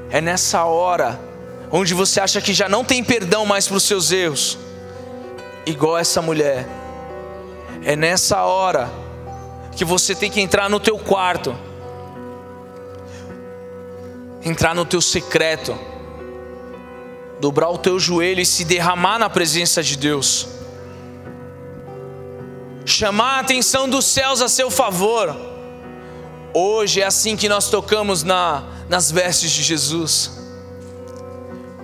É 0.09 0.21
nessa 0.21 0.63
hora 0.65 1.19
onde 1.71 1.93
você 1.93 2.19
acha 2.19 2.39
que 2.39 2.53
já 2.53 2.69
não 2.69 2.83
tem 2.83 3.03
perdão 3.03 3.45
mais 3.45 3.67
para 3.67 3.77
os 3.77 3.83
seus 3.83 4.11
erros, 4.11 4.57
igual 5.65 5.97
essa 5.97 6.21
mulher. 6.21 6.67
É 7.83 7.95
nessa 7.95 8.43
hora 8.43 8.89
que 9.75 9.83
você 9.83 10.15
tem 10.15 10.31
que 10.31 10.41
entrar 10.41 10.69
no 10.69 10.79
teu 10.79 10.97
quarto, 10.97 11.55
entrar 14.43 14.73
no 14.73 14.85
teu 14.85 15.01
secreto, 15.01 15.77
dobrar 17.39 17.69
o 17.69 17.77
teu 17.77 17.99
joelho 17.99 18.41
e 18.41 18.45
se 18.45 18.63
derramar 18.63 19.19
na 19.19 19.29
presença 19.29 19.83
de 19.83 19.97
Deus, 19.97 20.47
chamar 22.85 23.37
a 23.37 23.39
atenção 23.41 23.89
dos 23.89 24.05
céus 24.05 24.41
a 24.41 24.47
seu 24.47 24.71
favor. 24.71 25.35
Hoje 26.53 27.01
é 27.01 27.05
assim 27.05 27.35
que 27.35 27.47
nós 27.47 27.69
tocamos 27.69 28.23
na, 28.23 28.63
nas 28.89 29.11
vestes 29.11 29.51
de 29.51 29.63
Jesus, 29.63 30.31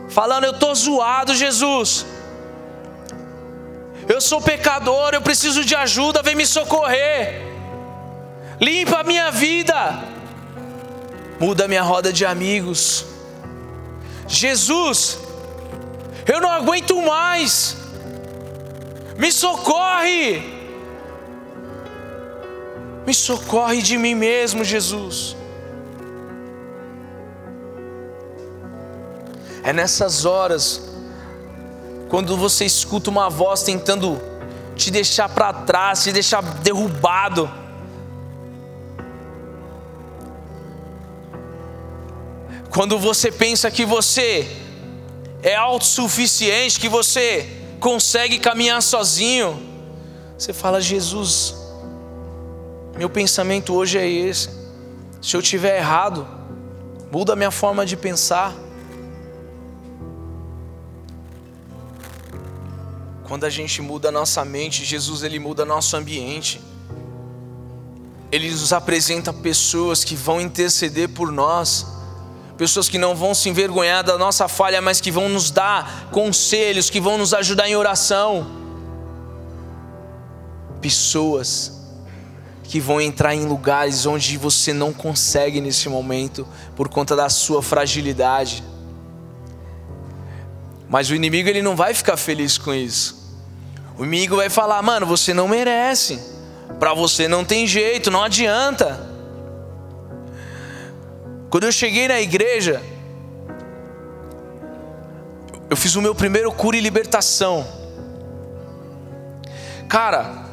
falando: 0.09 0.45
Eu 0.45 0.51
estou 0.51 0.73
zoado, 0.75 1.35
Jesus. 1.35 2.05
Eu 4.07 4.19
sou 4.19 4.41
pecador, 4.41 5.13
eu 5.13 5.21
preciso 5.21 5.63
de 5.63 5.75
ajuda, 5.75 6.21
vem 6.21 6.35
me 6.35 6.45
socorrer 6.45 7.53
limpa 8.63 8.99
a 8.99 9.03
minha 9.03 9.29
vida, 9.29 10.03
muda 11.39 11.65
a 11.65 11.67
minha 11.67 11.83
roda 11.83 12.11
de 12.11 12.25
amigos. 12.25 13.05
Jesus, 14.27 15.19
eu 16.25 16.39
não 16.39 16.49
aguento 16.49 17.01
mais, 17.01 17.75
me 19.17 19.31
socorre, 19.31 20.41
me 23.05 23.13
socorre 23.13 23.81
de 23.81 23.97
mim 23.97 24.15
mesmo, 24.15 24.63
Jesus. 24.63 25.35
É 29.63 29.71
nessas 29.71 30.26
horas, 30.26 30.82
quando 32.10 32.36
você 32.36 32.65
escuta 32.65 33.10
uma 33.10 33.30
voz 33.30 33.63
tentando 33.63 34.21
te 34.76 34.91
deixar 34.91 35.30
para 35.30 35.54
trás, 35.54 36.04
te 36.04 36.12
deixar 36.12 36.41
derrubado, 36.41 37.49
Quando 42.73 42.97
você 42.97 43.32
pensa 43.32 43.69
que 43.69 43.86
você 43.86 44.47
é 45.43 45.56
autossuficiente, 45.56 46.80
que 46.80 46.89
você 46.89 47.47
consegue 47.80 48.39
caminhar 48.39 48.82
sozinho, 48.82 49.62
você 50.36 50.52
fala: 50.52 50.82
Jesus, 50.82 51.54
meu 52.97 53.12
pensamento 53.12 53.76
hoje 53.76 53.99
é 53.99 54.10
esse. 54.10 54.49
Se 55.21 55.38
eu 55.38 55.41
tiver 55.41 55.78
errado, 55.78 56.28
muda 57.12 57.34
a 57.34 57.36
minha 57.36 57.52
forma 57.52 57.86
de 57.86 57.95
pensar. 57.95 58.56
Quando 63.34 63.46
a 63.46 63.50
gente 63.50 63.82
muda 63.82 64.10
a 64.10 64.12
nossa 64.12 64.46
mente, 64.46 64.86
Jesus 64.86 65.24
ele 65.24 65.39
muda 65.39 65.65
nosso 65.65 65.98
ambiente. 65.98 66.62
Ele 68.32 68.48
nos 68.52 68.72
apresenta 68.72 69.34
pessoas 69.34 70.04
que 70.04 70.15
vão 70.15 70.39
interceder 70.39 71.10
por 71.10 71.32
nós 71.32 71.88
pessoas 72.56 72.88
que 72.88 73.00
não 73.00 73.15
vão 73.15 73.34
se 73.34 73.50
envergonhar 73.50 74.04
da 74.04 74.19
nossa 74.19 74.48
falha, 74.48 74.80
mas 74.84 75.02
que 75.02 75.10
vão 75.10 75.28
nos 75.30 75.50
dar 75.50 76.10
conselhos, 76.12 76.91
que 76.91 77.02
vão 77.02 77.17
nos 77.17 77.34
ajudar 77.34 77.67
em 77.67 77.76
oração. 77.76 78.46
Pessoas 80.80 81.72
que 82.65 82.80
vão 82.80 83.02
entrar 83.02 83.34
em 83.34 83.46
lugares 83.46 84.06
onde 84.06 84.38
você 84.38 84.72
não 84.74 84.93
consegue 84.93 85.60
nesse 85.60 85.89
momento 85.89 86.48
por 86.76 86.88
conta 86.88 87.15
da 87.15 87.30
sua 87.30 87.63
fragilidade. 87.63 88.63
Mas 90.88 91.10
o 91.10 91.15
inimigo 91.15 91.50
ele 91.50 91.63
não 91.63 91.76
vai 91.76 91.96
ficar 91.96 92.15
feliz 92.15 92.60
com 92.60 92.72
isso. 92.72 93.22
O 93.97 94.03
inimigo 94.03 94.36
vai 94.36 94.49
falar: 94.49 94.82
"Mano, 94.82 95.06
você 95.06 95.34
não 95.34 95.47
merece. 95.47 96.19
Para 96.79 96.93
você 96.93 97.27
não 97.27 97.45
tem 97.45 97.67
jeito, 97.67 98.10
não 98.10 98.23
adianta". 98.23 99.12
Quando 101.49 101.65
eu 101.65 101.71
cheguei 101.71 102.08
na 102.08 102.19
igreja, 102.19 102.82
eu 105.69 105.77
fiz 105.77 105.95
o 105.95 106.01
meu 106.01 106.15
primeiro 106.15 106.51
cura 106.51 106.75
e 106.75 106.82
libertação. 106.82 107.65
Cara, 109.88 110.43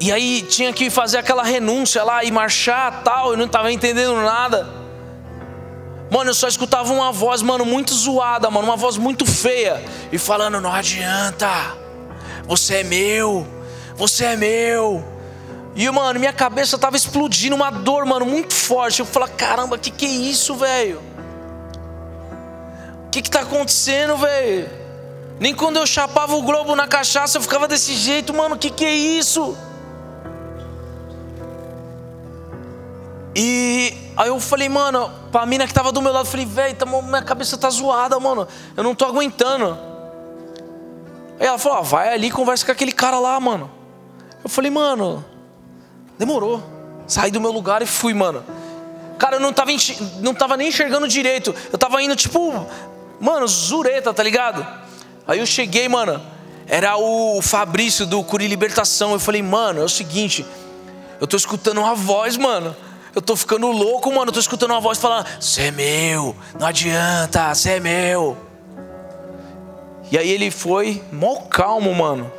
e 0.00 0.12
aí 0.12 0.42
tinha 0.42 0.72
que 0.72 0.90
fazer 0.90 1.18
aquela 1.18 1.42
renúncia 1.42 2.04
lá 2.04 2.22
e 2.22 2.30
marchar 2.30 3.02
tal, 3.02 3.30
eu 3.30 3.36
não 3.36 3.46
estava 3.46 3.72
entendendo 3.72 4.14
nada. 4.16 4.68
Mano, 6.10 6.30
eu 6.30 6.34
só 6.34 6.48
escutava 6.48 6.92
uma 6.92 7.10
voz, 7.10 7.42
mano, 7.42 7.64
muito 7.64 7.92
zoada, 7.94 8.50
mano, 8.50 8.66
uma 8.68 8.76
voz 8.76 8.96
muito 8.96 9.26
feia. 9.26 9.82
E 10.12 10.18
falando, 10.18 10.60
não 10.60 10.72
adianta, 10.72 11.48
você 12.48 12.76
é 12.76 12.82
meu, 12.82 13.46
você 13.94 14.24
é 14.24 14.36
meu. 14.36 15.04
E, 15.76 15.88
mano, 15.90 16.18
minha 16.18 16.32
cabeça 16.32 16.78
tava 16.78 16.96
explodindo, 16.96 17.54
uma 17.54 17.70
dor, 17.70 18.06
mano, 18.06 18.24
muito 18.24 18.54
forte. 18.54 19.00
Eu 19.00 19.06
falei, 19.06 19.28
caramba, 19.36 19.76
que 19.78 19.90
que 19.90 20.06
é 20.06 20.08
isso, 20.08 20.56
velho? 20.56 21.00
O 23.06 23.10
que 23.10 23.20
que 23.20 23.30
tá 23.30 23.40
acontecendo, 23.40 24.16
velho? 24.16 24.68
Nem 25.38 25.54
quando 25.54 25.76
eu 25.76 25.86
chapava 25.86 26.34
o 26.34 26.42
globo 26.42 26.74
na 26.74 26.88
cachaça 26.88 27.38
eu 27.38 27.42
ficava 27.42 27.68
desse 27.68 27.94
jeito, 27.94 28.34
mano, 28.34 28.56
o 28.56 28.58
que 28.58 28.70
que 28.70 28.84
é 28.84 28.92
isso? 28.92 29.56
E 33.36 33.96
aí 34.16 34.28
eu 34.28 34.40
falei, 34.40 34.68
mano, 34.68 35.12
pra 35.30 35.46
mina 35.46 35.64
que 35.66 35.72
tava 35.72 35.92
do 35.92 36.02
meu 36.02 36.12
lado, 36.12 36.26
eu 36.26 36.30
falei, 36.30 36.44
velho, 36.44 36.74
tá, 36.74 36.84
minha 36.84 37.22
cabeça 37.22 37.56
tá 37.56 37.70
zoada, 37.70 38.18
mano. 38.18 38.48
Eu 38.76 38.82
não 38.82 38.94
tô 38.96 39.04
aguentando. 39.04 39.87
Aí 41.38 41.46
ela 41.46 41.58
falou, 41.58 41.78
ah, 41.78 41.82
vai 41.82 42.12
ali 42.12 42.28
e 42.28 42.30
conversa 42.30 42.66
com 42.66 42.72
aquele 42.72 42.92
cara 42.92 43.18
lá, 43.18 43.38
mano. 43.38 43.70
Eu 44.42 44.50
falei, 44.50 44.70
mano, 44.70 45.24
demorou. 46.18 46.62
Saí 47.06 47.30
do 47.30 47.40
meu 47.40 47.52
lugar 47.52 47.80
e 47.80 47.86
fui, 47.86 48.12
mano. 48.12 48.44
Cara, 49.18 49.36
eu 49.36 49.40
não 49.40 49.52
tava, 49.52 49.70
não 50.20 50.34
tava 50.34 50.56
nem 50.56 50.68
enxergando 50.68 51.08
direito. 51.08 51.54
Eu 51.72 51.78
tava 51.78 52.02
indo, 52.02 52.14
tipo, 52.14 52.66
mano, 53.20 53.46
zureta, 53.48 54.12
tá 54.12 54.22
ligado? 54.22 54.66
Aí 55.26 55.38
eu 55.38 55.46
cheguei, 55.46 55.88
mano. 55.88 56.20
Era 56.66 56.96
o 56.96 57.40
Fabrício 57.40 58.04
do 58.04 58.22
Curi 58.22 58.46
Libertação. 58.46 59.12
Eu 59.12 59.18
falei, 59.18 59.42
mano, 59.42 59.80
é 59.80 59.84
o 59.84 59.88
seguinte. 59.88 60.44
Eu 61.20 61.26
tô 61.26 61.36
escutando 61.36 61.78
uma 61.78 61.94
voz, 61.94 62.36
mano. 62.36 62.76
Eu 63.14 63.22
tô 63.22 63.34
ficando 63.34 63.66
louco, 63.68 64.10
mano. 64.12 64.28
Eu 64.28 64.32
tô 64.32 64.40
escutando 64.40 64.70
uma 64.70 64.80
voz 64.80 64.98
falando: 64.98 65.26
Você 65.40 65.62
é 65.62 65.70
meu, 65.70 66.36
não 66.58 66.66
adianta, 66.66 67.54
você 67.54 67.70
é 67.70 67.80
meu. 67.80 68.47
E 70.10 70.16
aí 70.18 70.30
ele 70.30 70.50
foi, 70.50 71.02
mó 71.12 71.36
calmo, 71.50 71.94
mano. 71.94 72.32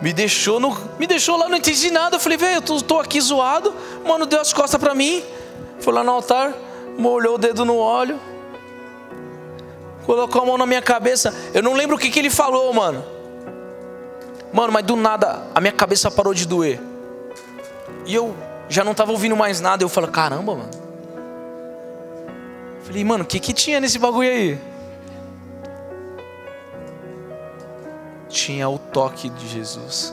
Me 0.00 0.12
deixou, 0.12 0.58
no, 0.58 0.76
me 0.98 1.06
deixou 1.06 1.36
lá, 1.36 1.48
não 1.48 1.56
entendi 1.56 1.90
nada. 1.90 2.16
Eu 2.16 2.20
falei, 2.20 2.36
velho, 2.36 2.56
eu 2.56 2.62
tô, 2.62 2.80
tô, 2.80 2.98
aqui 2.98 3.20
zoado. 3.20 3.72
Mano, 4.04 4.26
deu 4.26 4.40
as 4.40 4.52
costas 4.52 4.80
pra 4.80 4.94
mim. 4.94 5.22
Foi 5.80 5.92
lá 5.92 6.02
no 6.02 6.10
altar, 6.10 6.52
molhou 6.98 7.36
o 7.36 7.38
dedo 7.38 7.64
no 7.64 7.76
óleo. 7.76 8.18
Colocou 10.04 10.42
a 10.42 10.46
mão 10.46 10.58
na 10.58 10.66
minha 10.66 10.82
cabeça. 10.82 11.34
Eu 11.54 11.62
não 11.62 11.74
lembro 11.74 11.96
o 11.96 11.98
que, 11.98 12.10
que 12.10 12.18
ele 12.18 12.30
falou, 12.30 12.72
mano. 12.72 13.04
Mano, 14.52 14.72
mas 14.72 14.84
do 14.84 14.96
nada 14.96 15.42
a 15.54 15.60
minha 15.60 15.72
cabeça 15.72 16.10
parou 16.10 16.34
de 16.34 16.46
doer. 16.46 16.80
E 18.04 18.14
eu 18.14 18.34
já 18.68 18.84
não 18.84 18.92
estava 18.92 19.12
ouvindo 19.12 19.36
mais 19.36 19.60
nada. 19.60 19.82
Eu 19.82 19.88
falei, 19.88 20.10
caramba, 20.10 20.54
mano. 20.54 20.70
Falei, 22.82 23.04
mano, 23.04 23.24
o 23.24 23.26
que 23.26 23.40
que 23.40 23.52
tinha 23.52 23.80
nesse 23.80 23.98
bagulho 23.98 24.28
aí? 24.28 24.58
Tinha 28.34 28.68
o 28.68 28.80
toque 28.80 29.30
de 29.30 29.46
Jesus. 29.46 30.12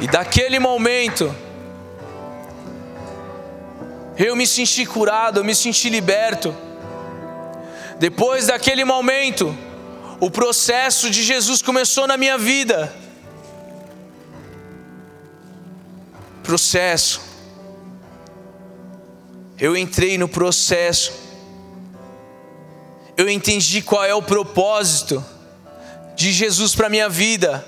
E 0.00 0.08
daquele 0.08 0.58
momento, 0.58 1.32
eu 4.18 4.34
me 4.34 4.44
senti 4.44 4.84
curado, 4.84 5.38
eu 5.38 5.44
me 5.44 5.54
senti 5.54 5.88
liberto. 5.88 6.52
Depois 8.00 8.48
daquele 8.48 8.84
momento, 8.84 9.56
o 10.18 10.28
processo 10.28 11.08
de 11.08 11.22
Jesus 11.22 11.62
começou 11.62 12.08
na 12.08 12.16
minha 12.16 12.36
vida. 12.36 12.92
Processo. 16.42 17.31
Eu 19.62 19.76
entrei 19.76 20.18
no 20.18 20.26
processo. 20.26 21.12
Eu 23.16 23.28
entendi 23.28 23.80
qual 23.80 24.04
é 24.04 24.12
o 24.12 24.20
propósito 24.20 25.24
de 26.16 26.32
Jesus 26.32 26.74
para 26.74 26.88
minha 26.88 27.08
vida. 27.08 27.64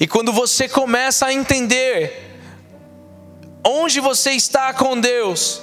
E 0.00 0.08
quando 0.08 0.32
você 0.32 0.68
começa 0.68 1.26
a 1.26 1.32
entender 1.32 2.36
onde 3.64 4.00
você 4.00 4.32
está 4.32 4.74
com 4.74 4.98
Deus, 4.98 5.62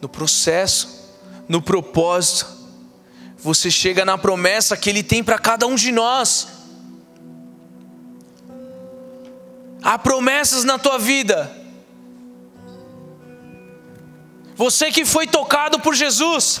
no 0.00 0.08
processo, 0.08 1.14
no 1.48 1.62
propósito, 1.62 2.52
você 3.38 3.70
chega 3.70 4.04
na 4.04 4.18
promessa 4.18 4.76
que 4.76 4.90
Ele 4.90 5.04
tem 5.04 5.22
para 5.22 5.38
cada 5.38 5.64
um 5.64 5.76
de 5.76 5.92
nós. 5.92 6.48
Há 9.80 9.96
promessas 9.96 10.64
na 10.64 10.76
tua 10.76 10.98
vida. 10.98 11.62
Você 14.56 14.90
que 14.90 15.04
foi 15.04 15.26
tocado 15.26 15.80
por 15.80 15.94
Jesus, 15.94 16.60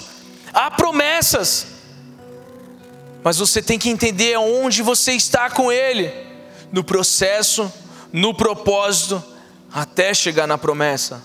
há 0.52 0.70
promessas. 0.70 1.66
Mas 3.22 3.38
você 3.38 3.62
tem 3.62 3.78
que 3.78 3.88
entender 3.88 4.36
onde 4.36 4.82
você 4.82 5.12
está 5.12 5.48
com 5.48 5.72
Ele, 5.72 6.12
no 6.70 6.84
processo, 6.84 7.72
no 8.12 8.34
propósito, 8.34 9.22
até 9.72 10.12
chegar 10.12 10.46
na 10.46 10.58
promessa. 10.58 11.22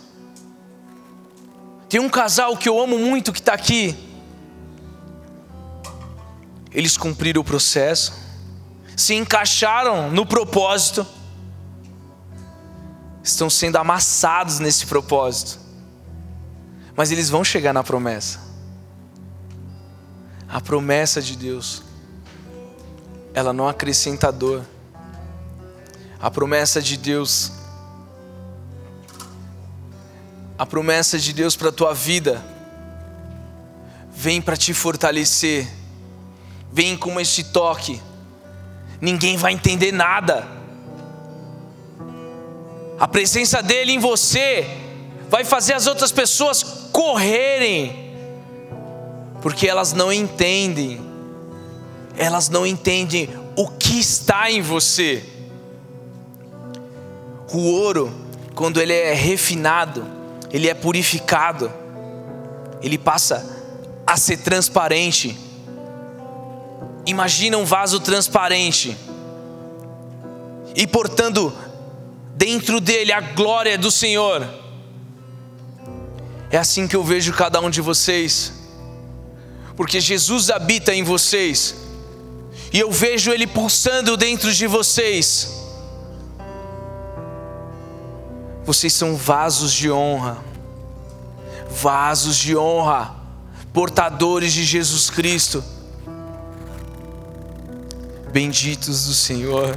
Tem 1.89 1.99
um 1.99 2.09
casal 2.09 2.55
que 2.55 2.69
eu 2.69 2.79
amo 2.79 2.97
muito 2.97 3.33
que 3.33 3.39
está 3.39 3.53
aqui. 3.53 3.95
Eles 6.71 6.95
cumpriram 6.95 7.41
o 7.41 7.43
processo, 7.43 8.13
se 8.95 9.15
encaixaram 9.15 10.11
no 10.11 10.25
propósito, 10.25 11.05
estão 13.23 13.49
sendo 13.49 13.77
amassados 13.77 14.59
nesse 14.59 14.85
propósito, 14.85 15.59
mas 16.99 17.13
eles 17.13 17.29
vão 17.29 17.45
chegar 17.45 17.71
na 17.71 17.81
promessa. 17.81 18.41
A 20.49 20.59
promessa 20.59 21.21
de 21.21 21.37
Deus, 21.37 21.81
ela 23.33 23.53
não 23.53 23.69
acrescenta 23.69 24.29
dor. 24.33 24.65
A 26.19 26.29
promessa 26.29 26.81
de 26.81 26.97
Deus, 26.97 27.53
a 30.57 30.65
promessa 30.65 31.17
de 31.17 31.31
Deus 31.31 31.55
para 31.55 31.69
a 31.69 31.71
tua 31.71 31.93
vida 31.93 32.43
vem 34.11 34.41
para 34.41 34.57
te 34.57 34.73
fortalecer, 34.73 35.71
vem 36.69 36.97
com 36.97 37.17
esse 37.17 37.45
toque. 37.45 38.01
Ninguém 38.99 39.37
vai 39.37 39.53
entender 39.53 39.93
nada. 39.93 40.45
A 42.99 43.07
presença 43.07 43.63
dele 43.63 43.93
em 43.93 43.99
você 43.99 44.67
vai 45.29 45.45
fazer 45.45 45.75
as 45.75 45.87
outras 45.87 46.11
pessoas 46.11 46.78
correrem, 46.91 48.13
porque 49.41 49.67
elas 49.67 49.93
não 49.93 50.11
entendem, 50.11 50.99
elas 52.17 52.49
não 52.49 52.65
entendem 52.65 53.29
o 53.55 53.67
que 53.67 53.99
está 53.99 54.51
em 54.51 54.61
você. 54.61 55.23
O 57.51 57.57
ouro, 57.57 58.11
quando 58.53 58.81
ele 58.81 58.93
é 58.93 59.13
refinado, 59.13 60.05
ele 60.51 60.67
é 60.67 60.73
purificado, 60.73 61.71
ele 62.81 62.97
passa 62.97 63.57
a 64.05 64.17
ser 64.17 64.37
transparente. 64.37 65.37
Imagina 67.05 67.57
um 67.57 67.65
vaso 67.65 67.99
transparente 67.99 68.95
e 70.75 70.85
portando 70.87 71.53
dentro 72.35 72.79
dele 72.79 73.11
a 73.11 73.19
glória 73.19 73.77
do 73.77 73.91
Senhor. 73.91 74.47
É 76.51 76.57
assim 76.57 76.87
que 76.87 76.95
eu 76.95 77.03
vejo 77.03 77.31
cada 77.33 77.59
um 77.61 77.69
de 77.69 77.79
vocês, 77.79 78.53
porque 79.75 79.99
Jesus 79.99 80.49
habita 80.49 80.93
em 80.93 81.03
vocês, 81.03 81.75
e 82.73 82.79
eu 82.79 82.91
vejo 82.91 83.31
Ele 83.31 83.45
pulsando 83.45 84.17
dentro 84.17 84.51
de 84.51 84.65
vocês. 84.65 85.53
Vocês 88.65 88.93
são 88.93 89.15
vasos 89.15 89.71
de 89.71 89.91
honra, 89.91 90.39
vasos 91.69 92.35
de 92.35 92.57
honra, 92.57 93.15
portadores 93.71 94.51
de 94.51 94.63
Jesus 94.63 95.09
Cristo. 95.09 95.63
Benditos 98.31 99.05
do 99.05 99.13
Senhor. 99.13 99.75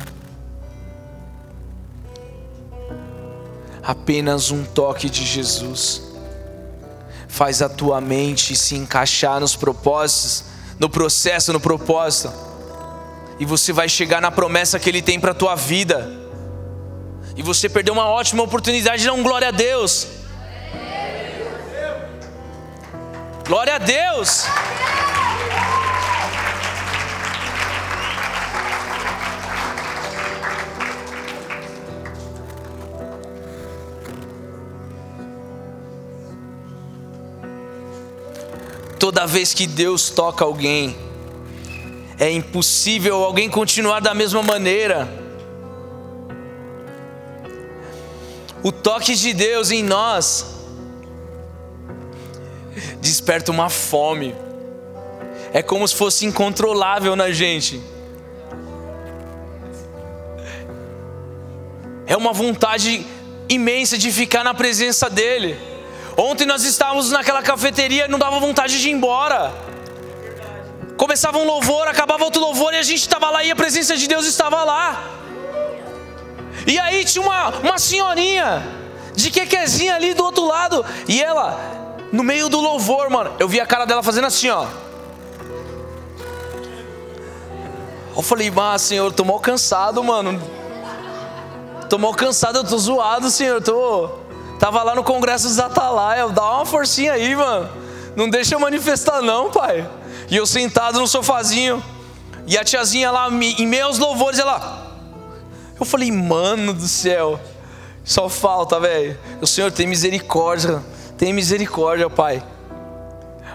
Apenas 3.82 4.50
um 4.50 4.64
toque 4.64 5.08
de 5.08 5.24
Jesus 5.24 6.11
faz 7.32 7.62
a 7.62 7.68
tua 7.68 7.98
mente 7.98 8.54
se 8.54 8.76
encaixar 8.76 9.40
nos 9.40 9.56
propósitos, 9.56 10.44
no 10.78 10.86
processo, 10.86 11.50
no 11.50 11.58
propósito. 11.58 12.30
E 13.40 13.46
você 13.46 13.72
vai 13.72 13.88
chegar 13.88 14.20
na 14.20 14.30
promessa 14.30 14.78
que 14.78 14.86
ele 14.86 15.00
tem 15.00 15.18
para 15.18 15.30
a 15.30 15.34
tua 15.34 15.54
vida. 15.54 16.10
E 17.34 17.42
você 17.42 17.70
perdeu 17.70 17.94
uma 17.94 18.06
ótima 18.06 18.42
oportunidade 18.42 19.00
de 19.00 19.08
dar 19.08 19.14
um 19.14 19.22
glória 19.22 19.48
a 19.48 19.50
Deus. 19.50 20.08
Glória 23.46 23.76
a 23.76 23.78
Deus. 23.78 24.44
Toda 39.12 39.26
vez 39.26 39.52
que 39.52 39.66
Deus 39.66 40.08
toca 40.08 40.42
alguém, 40.42 40.96
é 42.18 42.30
impossível 42.30 43.22
alguém 43.22 43.46
continuar 43.50 44.00
da 44.00 44.14
mesma 44.14 44.42
maneira. 44.42 45.06
O 48.62 48.72
toque 48.72 49.14
de 49.14 49.34
Deus 49.34 49.70
em 49.70 49.82
nós 49.82 50.46
desperta 53.02 53.50
uma 53.50 53.68
fome, 53.68 54.34
é 55.52 55.62
como 55.62 55.86
se 55.86 55.94
fosse 55.94 56.24
incontrolável 56.24 57.14
na 57.14 57.30
gente. 57.30 57.82
É 62.06 62.16
uma 62.16 62.32
vontade 62.32 63.04
imensa 63.46 63.98
de 63.98 64.10
ficar 64.10 64.42
na 64.42 64.54
presença 64.54 65.10
dEle. 65.10 65.71
Ontem 66.16 66.44
nós 66.44 66.64
estávamos 66.64 67.10
naquela 67.10 67.42
cafeteria 67.42 68.04
e 68.04 68.08
não 68.08 68.18
dava 68.18 68.38
vontade 68.38 68.80
de 68.80 68.88
ir 68.88 68.92
embora. 68.92 69.52
Começava 70.96 71.38
um 71.38 71.44
louvor, 71.44 71.88
acabava 71.88 72.24
outro 72.24 72.40
louvor 72.40 72.74
e 72.74 72.78
a 72.78 72.82
gente 72.82 73.00
estava 73.00 73.30
lá 73.30 73.42
e 73.42 73.50
a 73.50 73.56
presença 73.56 73.96
de 73.96 74.06
Deus 74.06 74.26
estava 74.26 74.62
lá. 74.62 75.04
E 76.66 76.78
aí 76.78 77.04
tinha 77.04 77.24
uma, 77.24 77.48
uma 77.58 77.78
senhorinha 77.78 78.62
de 79.14 79.30
quequezinha 79.30 79.94
ali 79.94 80.14
do 80.14 80.24
outro 80.24 80.44
lado. 80.46 80.84
E 81.08 81.20
ela, 81.20 81.58
no 82.12 82.22
meio 82.22 82.48
do 82.48 82.60
louvor, 82.60 83.10
mano, 83.10 83.32
eu 83.38 83.48
vi 83.48 83.60
a 83.60 83.66
cara 83.66 83.84
dela 83.84 84.02
fazendo 84.02 84.26
assim, 84.26 84.48
ó. 84.48 84.66
Eu 88.14 88.22
falei, 88.22 88.50
mas 88.50 88.82
senhor, 88.82 89.10
tô 89.12 89.24
mal 89.24 89.40
cansado, 89.40 90.04
mano. 90.04 90.40
Tô 91.88 91.98
mal 91.98 92.14
cansado, 92.14 92.58
eu 92.58 92.64
tô 92.64 92.76
zoado, 92.76 93.30
senhor. 93.30 93.62
Tô. 93.62 94.21
Tava 94.62 94.80
lá 94.84 94.94
no 94.94 95.02
Congresso 95.02 95.48
dos 95.48 95.58
Atalaia. 95.58 96.28
Dá 96.28 96.48
uma 96.48 96.64
forcinha 96.64 97.14
aí, 97.14 97.34
mano. 97.34 97.68
Não 98.14 98.30
deixa 98.30 98.54
eu 98.54 98.60
manifestar, 98.60 99.20
não, 99.20 99.50
pai. 99.50 99.90
E 100.30 100.36
eu 100.36 100.46
sentado 100.46 101.00
no 101.00 101.08
sofazinho. 101.08 101.82
E 102.46 102.56
a 102.56 102.62
tiazinha 102.62 103.10
lá, 103.10 103.28
em 103.28 103.66
meus 103.66 103.98
louvores, 103.98 104.38
ela. 104.38 104.86
Eu 105.80 105.84
falei, 105.84 106.12
mano 106.12 106.72
do 106.72 106.86
céu. 106.86 107.40
Só 108.04 108.28
falta, 108.28 108.78
velho. 108.78 109.18
O 109.40 109.48
Senhor 109.48 109.72
tem 109.72 109.84
misericórdia. 109.84 110.80
Tem 111.18 111.32
misericórdia, 111.32 112.08
pai. 112.08 112.40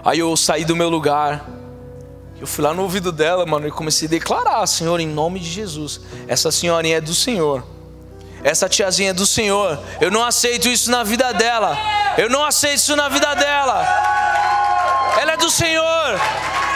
Aí 0.04 0.18
eu 0.18 0.36
saí 0.36 0.66
do 0.66 0.76
meu 0.76 0.90
lugar. 0.90 1.48
Eu 2.38 2.46
fui 2.46 2.62
lá 2.62 2.74
no 2.74 2.82
ouvido 2.82 3.10
dela, 3.10 3.46
mano, 3.46 3.66
e 3.66 3.70
comecei 3.70 4.06
a 4.06 4.10
declarar: 4.10 4.66
Senhor, 4.66 5.00
em 5.00 5.08
nome 5.08 5.40
de 5.40 5.48
Jesus, 5.48 6.02
essa 6.26 6.52
senhorinha 6.52 6.98
é 6.98 7.00
do 7.00 7.14
Senhor. 7.14 7.64
Essa 8.42 8.68
tiazinha 8.68 9.10
é 9.10 9.12
do 9.12 9.26
Senhor. 9.26 9.78
Eu 10.00 10.10
não 10.10 10.24
aceito 10.24 10.68
isso 10.68 10.90
na 10.90 11.02
vida 11.02 11.32
dela. 11.32 11.76
Eu 12.16 12.30
não 12.30 12.44
aceito 12.44 12.78
isso 12.78 12.96
na 12.96 13.08
vida 13.08 13.34
dela. 13.34 13.84
Ela 15.20 15.32
é 15.32 15.36
do 15.36 15.50
Senhor. 15.50 16.20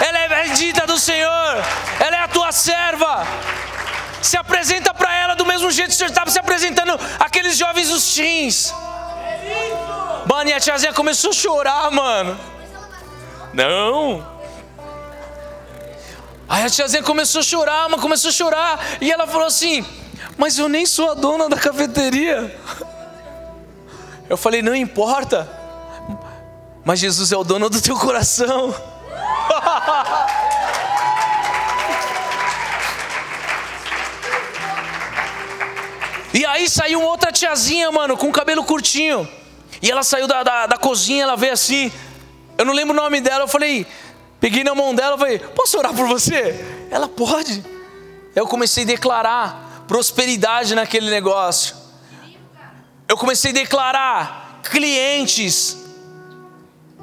Ela 0.01 0.19
é 0.19 0.29
bendita 0.29 0.87
do 0.87 0.99
Senhor. 0.99 1.57
Ela 2.01 2.17
é 2.17 2.21
a 2.21 2.29
tua 2.29 2.51
serva. 2.51 3.27
Se 4.21 4.37
apresenta 4.37 4.93
para 4.93 5.15
ela 5.15 5.35
do 5.35 5.47
mesmo 5.47 5.71
jeito 5.71 5.91
que 5.91 5.97
você 5.97 6.05
estava 6.07 6.31
se 6.31 6.39
apresentando 6.39 6.99
aqueles 7.19 7.57
jovens 7.57 7.89
dos 7.89 8.15
teens. 8.15 8.75
Mano, 10.27 10.51
e 10.51 10.53
a 10.53 10.61
tiazinha 10.61 10.93
começou 10.93 11.31
a 11.31 11.35
chorar, 11.35 11.91
mano. 11.91 12.39
Não. 13.53 14.27
Aí 16.49 16.65
a 16.65 16.71
tiazinha 16.71 17.03
começou 17.03 17.41
a 17.41 17.43
chorar, 17.43 17.89
mas 17.89 18.01
começou 18.01 18.29
a 18.29 18.33
chorar. 18.33 18.81
E 19.01 19.11
ela 19.11 19.27
falou 19.27 19.47
assim: 19.47 19.85
mas 20.37 20.59
eu 20.59 20.69
nem 20.69 20.87
sou 20.87 21.11
a 21.11 21.15
dona 21.15 21.49
da 21.49 21.57
cafeteria. 21.57 22.55
Eu 24.29 24.37
falei: 24.37 24.63
Não 24.63 24.75
importa, 24.75 25.49
mas 26.85 26.99
Jesus 26.99 27.33
é 27.33 27.37
o 27.37 27.45
dono 27.45 27.69
do 27.69 27.81
teu 27.81 27.97
coração. 27.99 28.75
E 36.35 36.47
aí 36.47 36.69
saiu 36.69 37.03
outra 37.03 37.31
tiazinha, 37.31 37.93
mano, 37.93 38.17
com 38.17 38.33
cabelo 38.33 38.65
curtinho. 38.65 39.29
E 39.83 39.91
ela 39.91 40.03
saiu 40.03 40.27
da, 40.27 40.43
da, 40.43 40.67
da, 40.67 40.77
cozinha, 40.79 41.25
ela 41.25 41.37
veio 41.37 41.53
assim. 41.53 41.93
Eu 42.57 42.65
não 42.65 42.73
lembro 42.73 42.95
o 42.95 42.97
nome 42.97 43.21
dela. 43.21 43.45
Eu 43.45 43.49
falei, 43.49 43.87
peguei 44.41 44.65
na 44.65 44.75
mão 44.75 44.95
dela, 44.95 45.19
falei, 45.19 45.39
posso 45.39 45.77
orar 45.77 45.93
por 45.93 46.09
você? 46.09 46.59
Ela 46.91 47.07
pode. 47.07 47.63
Eu 48.35 48.47
comecei 48.47 48.85
a 48.85 48.87
declarar 48.87 49.62
prosperidade 49.87 50.75
naquele 50.75 51.11
negócio. 51.11 51.77
Eu 53.09 53.17
comecei 53.17 53.51
a 53.51 53.55
declarar 53.55 54.61
clientes 54.63 55.77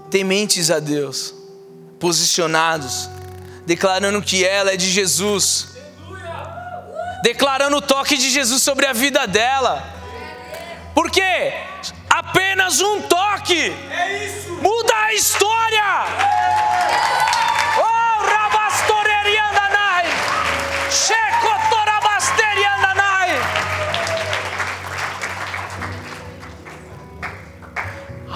tementes 0.10 0.72
a 0.72 0.80
Deus, 0.80 1.34
posicionados, 2.00 3.10
declarando 3.66 4.22
que 4.22 4.44
ela 4.44 4.74
é 4.74 4.78
de 4.78 4.90
Jesus, 4.90 5.70
declarando 7.22 7.78
o 7.78 7.82
toque 7.82 8.18
de 8.18 8.30
Jesus 8.30 8.64
sobre 8.64 8.86
a 8.86 8.94
vida 8.94 9.28
dela. 9.28 9.84
Por 10.96 11.12
quê? 11.12 11.54
Apenas 12.10 12.82
um 12.82 13.02
toque 13.04 13.72
muda 14.62 14.96
a 14.96 15.14
história. 15.14 17.39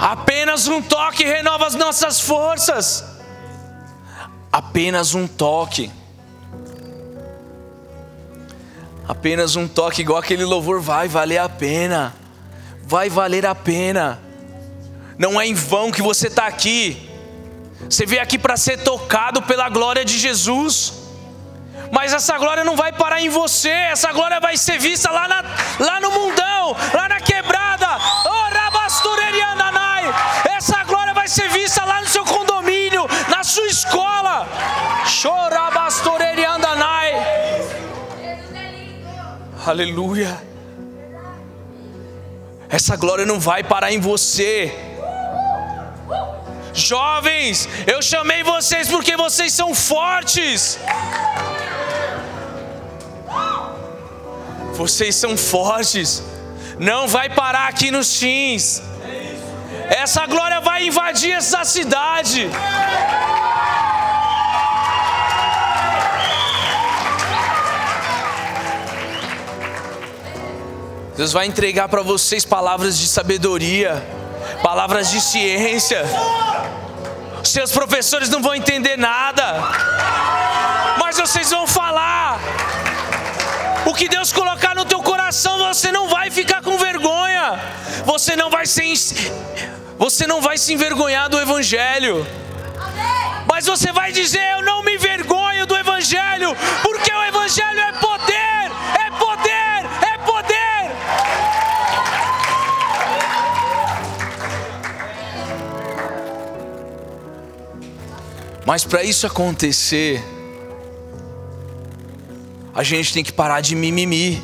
Apenas 0.03 0.67
um 0.67 0.81
toque 0.81 1.23
renova 1.23 1.65
as 1.65 1.75
nossas 1.75 2.19
forças. 2.19 3.05
Apenas 4.51 5.15
um 5.15 5.25
toque. 5.25 5.89
Apenas 9.07 9.55
um 9.55 9.65
toque, 9.65 10.01
igual 10.01 10.19
aquele 10.19 10.43
louvor, 10.43 10.81
vai 10.81 11.07
valer 11.07 11.37
a 11.37 11.47
pena. 11.47 12.13
Vai 12.83 13.09
valer 13.09 13.45
a 13.45 13.55
pena. 13.55 14.19
Não 15.17 15.39
é 15.39 15.47
em 15.47 15.53
vão 15.53 15.89
que 15.89 16.01
você 16.01 16.27
está 16.27 16.47
aqui. 16.47 17.09
Você 17.89 18.05
veio 18.05 18.21
aqui 18.21 18.37
para 18.37 18.57
ser 18.57 18.83
tocado 18.83 19.41
pela 19.43 19.69
glória 19.69 20.03
de 20.03 20.19
Jesus. 20.19 20.95
Mas 21.93 22.11
essa 22.11 22.37
glória 22.37 22.65
não 22.65 22.75
vai 22.75 22.91
parar 22.91 23.21
em 23.21 23.29
você, 23.29 23.69
essa 23.69 24.11
glória 24.11 24.41
vai 24.41 24.57
ser 24.57 24.79
vista 24.79 25.09
lá, 25.11 25.29
na, 25.29 25.43
lá 25.79 26.01
no 26.01 26.11
mundão, 26.11 26.75
lá 26.93 27.07
na 27.07 27.21
quebrada. 27.21 27.62
Aleluia. 39.65 40.41
Essa 42.67 42.97
glória 42.97 43.25
não 43.25 43.39
vai 43.39 43.63
parar 43.63 43.93
em 43.93 43.99
você. 43.99 44.73
Jovens, 46.73 47.69
eu 47.87 48.01
chamei 48.01 48.43
vocês 48.43 48.89
porque 48.89 49.15
vocês 49.15 49.53
são 49.53 49.73
fortes. 49.73 50.77
Vocês 54.73 55.15
são 55.15 55.37
fortes. 55.37 56.21
Não 56.77 57.07
vai 57.07 57.29
parar 57.29 57.69
aqui 57.69 57.89
nos 57.89 58.19
teens. 58.19 58.83
Essa 59.87 60.25
glória 60.25 60.59
vai 60.59 60.87
invadir 60.87 61.31
essa 61.31 61.63
cidade. 61.63 62.49
Deus 71.15 71.31
vai 71.31 71.45
entregar 71.45 71.87
para 71.87 72.01
vocês 72.01 72.43
palavras 72.43 72.97
de 72.97 73.07
sabedoria, 73.07 74.03
palavras 74.63 75.11
de 75.11 75.21
ciência. 75.21 76.03
Seus 77.43 77.71
professores 77.71 78.29
não 78.29 78.41
vão 78.41 78.55
entender 78.55 78.97
nada, 78.97 79.61
mas 80.99 81.17
vocês 81.17 81.51
vão 81.51 81.67
falar. 81.67 82.39
O 83.85 83.93
que 83.93 84.07
Deus 84.07 84.31
colocar 84.31 84.73
no 84.73 84.85
teu 84.85 85.03
coração, 85.03 85.59
você 85.59 85.91
não 85.91 86.07
vai 86.07 86.31
ficar 86.31 86.61
com 86.61 86.77
vergonha. 86.77 87.61
Você 88.05 88.35
não 88.35 88.49
vai 88.49 88.65
ser 88.65 88.83
você 89.97 90.25
não 90.25 90.41
vai 90.41 90.57
se 90.57 90.73
envergonhar 90.73 91.29
do 91.29 91.39
evangelho. 91.39 92.25
Mas 93.45 93.65
você 93.65 93.91
vai 93.91 94.11
dizer: 94.11 94.43
"Eu 94.53 94.63
não 94.63 94.83
me 94.83 94.95
envergonho 94.95 95.65
do 95.67 95.77
evangelho, 95.77 96.55
porque 96.81 97.13
o 97.13 97.23
evangelho 97.23 97.79
é 97.79 97.92
Mas 108.65 108.85
para 108.85 109.03
isso 109.03 109.27
acontecer, 109.27 110.23
a 112.73 112.81
gente 112.81 113.13
tem 113.13 113.23
que 113.23 113.31
parar 113.31 113.61
de 113.61 113.75
mimimi. 113.75 114.41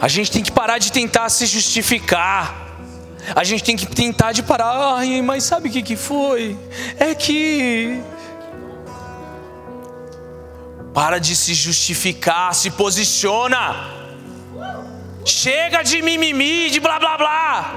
A 0.00 0.08
gente 0.08 0.30
tem 0.30 0.42
que 0.42 0.50
parar 0.50 0.78
de 0.78 0.90
tentar 0.90 1.28
se 1.28 1.46
justificar. 1.46 2.62
A 3.34 3.44
gente 3.44 3.62
tem 3.62 3.76
que 3.76 3.86
tentar 3.86 4.32
de 4.32 4.42
parar. 4.42 4.96
Ai, 4.96 5.22
mas 5.22 5.44
sabe 5.44 5.68
o 5.68 5.72
que, 5.72 5.82
que 5.82 5.96
foi? 5.96 6.58
É 6.98 7.14
que. 7.14 8.02
Para 10.92 11.18
de 11.18 11.34
se 11.34 11.54
justificar, 11.54 12.54
se 12.54 12.70
posiciona. 12.70 13.92
Chega 15.24 15.82
de 15.82 16.02
mimimi, 16.02 16.68
de 16.68 16.80
blá 16.80 16.98
blá 16.98 17.16
blá. 17.16 17.74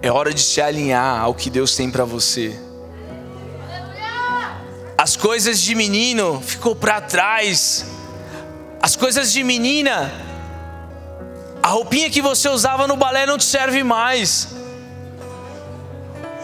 É 0.00 0.12
hora 0.12 0.32
de 0.32 0.40
se 0.40 0.60
alinhar 0.60 1.20
ao 1.20 1.34
que 1.34 1.50
Deus 1.50 1.74
tem 1.74 1.90
para 1.90 2.04
você. 2.04 2.65
As 5.06 5.14
coisas 5.14 5.60
de 5.60 5.72
menino 5.72 6.42
ficou 6.44 6.74
para 6.74 7.00
trás. 7.00 7.86
As 8.82 8.96
coisas 8.96 9.32
de 9.32 9.44
menina, 9.44 10.12
a 11.62 11.68
roupinha 11.68 12.10
que 12.10 12.20
você 12.20 12.48
usava 12.48 12.88
no 12.88 12.96
balé 12.96 13.24
não 13.24 13.38
te 13.38 13.44
serve 13.44 13.84
mais. 13.84 14.48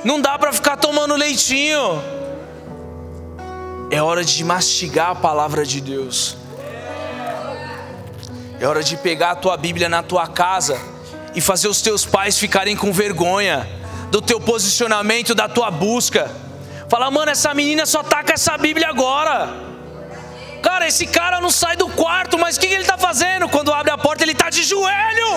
Não 0.05 0.21
dá 0.21 0.39
para 0.39 0.53
ficar 0.53 0.77
tomando 0.77 1.17
leitinho. 1.17 2.01
É 3.91 4.01
hora 4.01 4.25
de 4.25 4.45
mastigar 4.45 5.11
a 5.11 5.17
palavra 5.17 5.67
de 5.67 5.81
Deus. 5.81 6.37
É 8.61 8.65
hora 8.69 8.85
de 8.85 8.97
pegar 8.97 9.33
a 9.33 9.35
tua 9.35 9.57
Bíblia 9.57 9.89
na 9.89 10.05
tua 10.05 10.29
casa 10.29 10.81
e 11.35 11.41
fazer 11.41 11.67
os 11.67 11.83
teus 11.83 12.07
pais 12.07 12.39
ficarem 12.39 12.77
com 12.77 12.93
vergonha 12.93 13.69
do 14.13 14.23
teu 14.23 14.41
posicionamento, 14.41 15.35
da 15.35 15.49
tua 15.49 15.69
busca. 15.69 16.42
Fala, 16.93 17.11
mano, 17.11 17.31
essa 17.31 17.55
menina 17.55 17.87
só 17.87 18.03
tá 18.03 18.23
com 18.23 18.35
essa 18.35 18.59
Bíblia 18.59 18.87
agora. 18.91 19.49
Cara, 20.63 20.87
esse 20.87 21.07
cara 21.07 21.41
não 21.41 21.51
sai 21.51 21.75
do 21.75 21.89
quarto, 21.89 22.39
mas 22.39 22.59
o 22.59 22.61
que, 22.61 22.67
que 22.67 22.75
ele 22.75 22.83
está 22.83 22.99
fazendo? 22.99 23.49
Quando 23.49 23.73
abre 23.73 23.91
a 23.91 23.97
porta, 23.97 24.23
ele 24.23 24.33
está 24.33 24.51
de 24.51 24.63
joelho. 24.63 25.29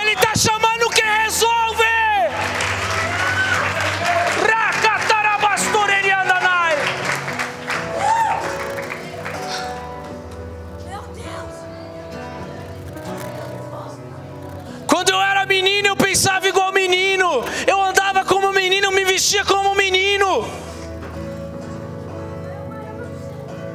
Ele 0.00 0.12
está 0.12 0.32
chamando 0.36 0.88
quem 0.90 1.04
resolve. 1.24 1.84
Quando 14.86 15.10
eu 15.10 15.20
era 15.20 15.44
menino, 15.44 15.83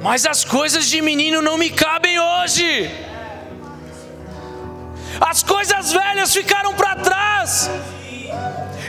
Mas 0.09 0.25
as 0.25 0.43
coisas 0.43 0.87
de 0.87 1.03
menino 1.03 1.39
não 1.39 1.55
me 1.55 1.69
cabem 1.69 2.19
hoje. 2.19 2.89
As 5.21 5.43
coisas 5.43 5.91
velhas 5.91 6.33
ficaram 6.33 6.73
para 6.73 6.95
trás. 6.95 7.69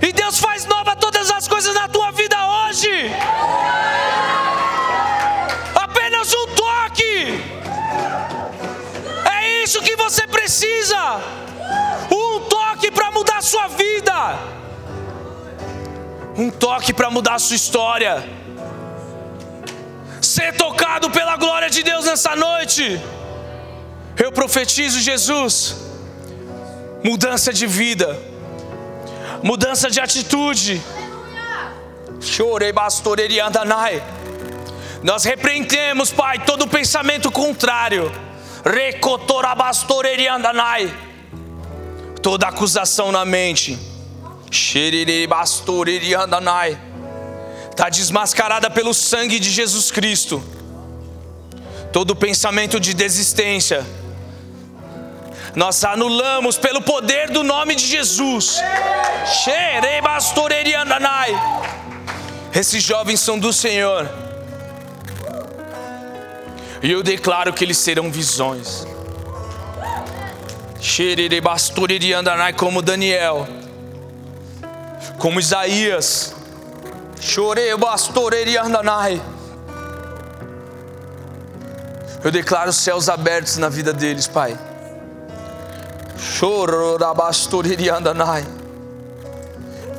E 0.00 0.12
Deus 0.14 0.38
faz 0.40 0.64
nova 0.64 0.96
todas 0.96 1.30
as 1.30 1.46
coisas 1.46 1.74
na 1.74 1.86
tua 1.88 2.10
vida 2.12 2.38
hoje. 2.46 2.88
Apenas 5.74 6.32
um 6.32 6.46
toque. 6.54 7.14
É 9.30 9.62
isso 9.62 9.82
que 9.82 9.96
você 9.96 10.26
precisa. 10.26 11.20
Um 12.10 12.48
toque 12.48 12.90
para 12.90 13.10
mudar 13.10 13.36
a 13.36 13.42
sua 13.42 13.68
vida 13.68 14.38
um 16.36 16.50
toque 16.50 16.94
para 16.94 17.10
mudar 17.10 17.34
a 17.34 17.38
sua 17.38 17.56
história. 17.56 18.39
Ser 20.30 20.56
tocado 20.56 21.10
pela 21.10 21.36
glória 21.36 21.68
de 21.68 21.82
Deus 21.82 22.04
nessa 22.04 22.36
noite. 22.36 23.00
Eu 24.16 24.30
profetizo, 24.30 25.00
Jesus, 25.00 25.74
mudança 27.02 27.52
de 27.52 27.66
vida, 27.66 28.16
mudança 29.42 29.90
de 29.90 29.98
atitude. 30.00 30.80
Chorei, 32.20 32.70
bastorei, 32.70 33.40
andanai. 33.40 34.00
Nós 35.02 35.24
repreendemos, 35.24 36.12
Pai, 36.12 36.38
todo 36.44 36.68
pensamento 36.68 37.32
contrário. 37.32 38.12
Recotorabastorei, 38.64 40.28
andanai. 40.28 40.94
Toda 42.22 42.46
acusação 42.46 43.10
na 43.10 43.24
mente 43.24 43.76
Está 47.80 47.88
desmascarada 47.88 48.68
pelo 48.68 48.92
sangue 48.92 49.40
de 49.40 49.50
Jesus 49.50 49.90
Cristo. 49.90 50.44
Todo 51.90 52.14
pensamento 52.14 52.78
de 52.78 52.92
desistência, 52.92 53.86
nós 55.56 55.82
anulamos 55.82 56.58
pelo 56.58 56.82
poder 56.82 57.30
do 57.30 57.42
nome 57.42 57.74
de 57.74 57.86
Jesus. 57.86 58.60
Esses 62.54 62.82
jovens 62.82 63.18
são 63.18 63.38
do 63.38 63.50
Senhor. 63.50 64.06
E 66.82 66.90
eu 66.92 67.02
declaro 67.02 67.50
que 67.54 67.64
eles 67.64 67.78
serão 67.78 68.12
visões. 68.12 68.86
Como 72.58 72.82
Daniel 72.82 73.48
como 75.16 75.40
Isaías. 75.40 76.39
Chorei, 77.20 77.76
bastorei, 77.76 78.56
andanai. 78.56 79.20
Eu 82.24 82.30
declaro 82.30 82.70
os 82.70 82.76
céus 82.76 83.08
abertos 83.08 83.58
na 83.58 83.68
vida 83.68 83.92
deles, 83.92 84.26
Pai. 84.26 84.58
Chororabastorei, 86.18 87.88
andanai. 87.90 88.44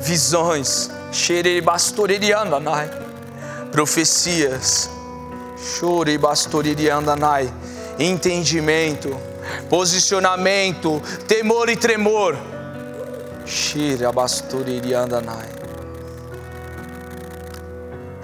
Visões. 0.00 0.90
Xerei, 1.12 1.60
bastorei, 1.60 2.32
andanai. 2.32 2.90
Profecias. 3.70 4.90
Chorei, 5.78 6.18
bastorei, 6.18 6.90
andanai. 6.90 7.52
Entendimento. 7.98 9.16
Posicionamento. 9.68 11.00
Temor 11.28 11.68
e 11.68 11.76
tremor 11.76 12.36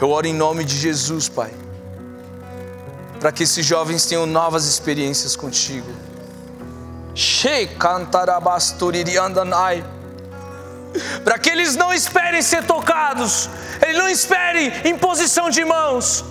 eu 0.01 0.11
oro 0.11 0.27
em 0.27 0.35
nome 0.35 0.65
de 0.65 0.77
Jesus, 0.77 1.29
Pai, 1.29 1.53
para 3.21 3.33
que 3.33 3.43
esses 3.43 3.65
jovens 3.65 4.07
tenham 4.07 4.27
novas 4.27 4.65
experiências 4.65 5.35
contigo. 5.35 5.91
Para 11.25 11.39
que 11.39 11.51
eles 11.51 11.75
não 11.75 11.93
esperem 11.93 12.43
ser 12.43 12.65
tocados, 12.65 13.51
eles 13.83 13.99
não 13.99 14.09
esperem 14.09 14.73
em 14.85 14.97
posição 14.97 15.51
de 15.51 15.65
mãos, 15.65 16.25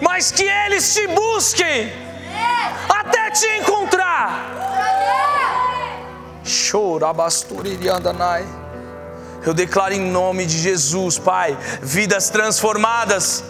mas 0.00 0.30
que 0.30 0.44
eles 0.44 0.94
te 0.94 1.06
busquem 1.08 1.92
até 2.88 3.30
te 3.30 3.46
encontrar 3.58 3.80
eu 9.44 9.54
declaro 9.54 9.94
em 9.94 10.00
nome 10.00 10.44
de 10.46 10.58
Jesus, 10.58 11.18
Pai, 11.18 11.56
vidas 11.82 12.30
transformadas. 12.30 13.42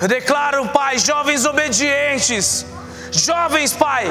Eu 0.00 0.08
declaro, 0.08 0.68
Pai, 0.68 0.98
jovens 0.98 1.44
obedientes, 1.44 2.66
jovens, 3.10 3.72
Pai, 3.72 4.06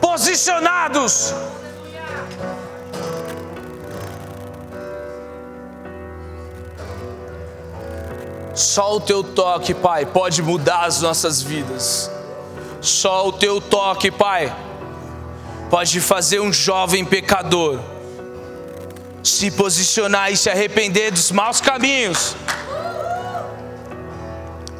posicionados. 0.00 1.34
Só 8.54 8.96
o 8.96 9.00
teu 9.00 9.24
toque, 9.24 9.72
Pai, 9.74 10.04
pode 10.04 10.42
mudar 10.42 10.84
as 10.84 11.00
nossas 11.00 11.40
vidas. 11.40 12.10
Só 12.80 13.28
o 13.28 13.32
teu 13.32 13.60
toque, 13.60 14.10
Pai 14.10 14.54
pode 15.72 16.02
fazer 16.02 16.38
um 16.38 16.52
jovem 16.52 17.02
pecador 17.02 17.80
se 19.22 19.50
posicionar 19.50 20.32
e 20.32 20.36
se 20.36 20.50
arrepender 20.50 21.12
dos 21.12 21.30
maus 21.30 21.60
caminhos. 21.60 22.34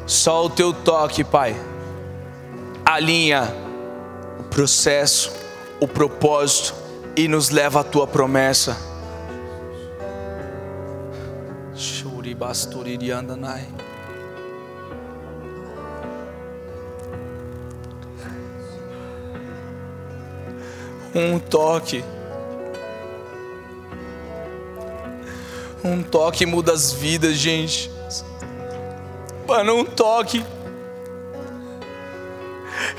Só 0.05 0.45
o 0.45 0.49
teu 0.49 0.73
toque, 0.73 1.23
Pai, 1.23 1.55
alinha 2.85 3.55
o 4.39 4.43
processo, 4.43 5.31
o 5.79 5.87
propósito 5.87 6.75
e 7.15 7.27
nos 7.27 7.49
leva 7.49 7.79
à 7.79 7.83
tua 7.83 8.05
promessa. 8.05 8.77
Shuribastuririandanai. 11.75 13.67
Um 21.15 21.37
toque. 21.37 22.03
Um 25.83 26.01
toque 26.01 26.45
muda 26.45 26.71
as 26.71 26.93
vidas, 26.93 27.35
gente. 27.35 27.91
Mano, 29.45 29.79
um 29.79 29.83
toque. 29.83 30.43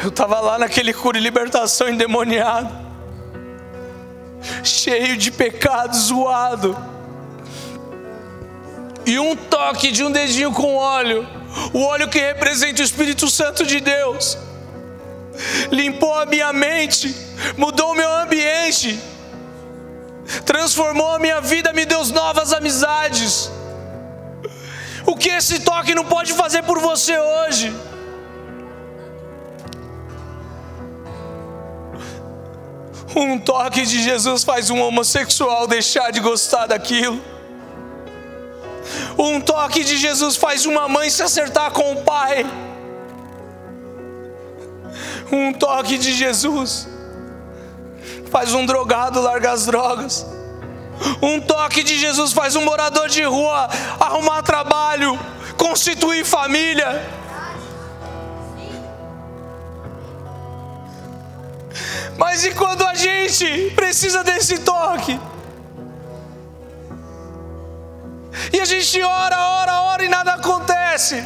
Eu 0.03 0.11
tava 0.11 0.39
lá 0.41 0.59
naquele 0.59 0.93
cura 0.93 1.17
e 1.17 1.21
libertação 1.21 1.89
endemoniado, 1.89 2.71
cheio 4.63 5.17
de 5.17 5.31
pecado, 5.31 5.97
zoado. 5.97 6.77
E 9.07 9.19
um 9.19 9.35
toque 9.35 9.91
de 9.91 10.05
um 10.05 10.11
dedinho 10.11 10.53
com 10.53 10.77
óleo, 10.77 11.27
o 11.73 11.83
óleo 11.83 12.09
que 12.09 12.19
representa 12.19 12.83
o 12.83 12.85
Espírito 12.85 13.29
Santo 13.31 13.65
de 13.65 13.81
Deus, 13.81 14.39
limpou 15.71 16.15
a 16.15 16.27
minha 16.27 16.53
mente, 16.53 17.15
mudou 17.57 17.93
o 17.93 17.95
meu 17.95 18.11
ambiente, 18.15 18.99
transformou 20.45 21.15
a 21.15 21.19
minha 21.19 21.41
vida, 21.41 21.73
me 21.73 21.85
deu 21.85 22.05
novas 22.07 22.53
amizades. 22.53 23.51
O 25.07 25.17
que 25.17 25.29
esse 25.29 25.61
toque 25.61 25.95
não 25.95 26.05
pode 26.05 26.33
fazer 26.33 26.63
por 26.63 26.79
você 26.79 27.19
hoje? 27.19 27.75
Um 33.15 33.39
toque 33.39 33.83
de 33.83 34.03
Jesus 34.03 34.43
faz 34.43 34.71
um 34.71 34.81
homossexual 34.81 35.67
deixar 35.67 36.11
de 36.11 36.21
gostar 36.21 36.67
daquilo. 36.67 37.23
Um 39.17 39.41
toque 39.41 39.85
de 39.85 39.97
Jesus 39.97 40.37
faz 40.37 40.67
uma 40.67 40.89
mãe 40.89 41.09
se 41.11 41.23
acertar 41.23 41.71
com 41.71 41.93
o 41.93 42.03
pai. 42.03 42.45
Um 45.31 45.53
toque 45.53 45.97
de 45.97 46.13
Jesus 46.13 46.94
faz 48.35 48.53
um 48.53 48.67
drogado 48.67 49.21
largar 49.21 49.53
as 49.53 49.65
drogas. 49.65 50.27
Um 51.23 51.41
toque 51.41 51.85
de 51.85 51.97
Jesus 51.97 52.33
faz 52.33 52.57
um 52.57 52.65
morador 52.65 53.09
de 53.09 53.23
rua 53.23 53.69
arrumar 54.01 54.43
trabalho, 54.43 55.17
constituir 55.57 56.25
família. 56.25 57.01
Mas 62.19 62.45
e 62.45 62.53
quando 62.55 62.85
a 62.85 62.95
gente 62.95 63.71
precisa 63.77 64.25
desse 64.25 64.59
toque? 64.59 65.21
E 68.53 68.59
a 68.59 68.65
gente 68.65 69.01
ora, 69.01 69.39
ora, 69.39 69.81
ora 69.83 70.05
e 70.05 70.09
nada 70.09 70.35
acontece. 70.35 71.25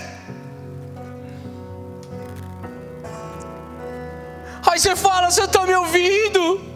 Aí 4.70 4.78
você 4.78 4.94
fala, 4.94 5.30
você 5.30 5.44
está 5.44 5.66
me 5.66 5.74
ouvindo? 5.74 6.67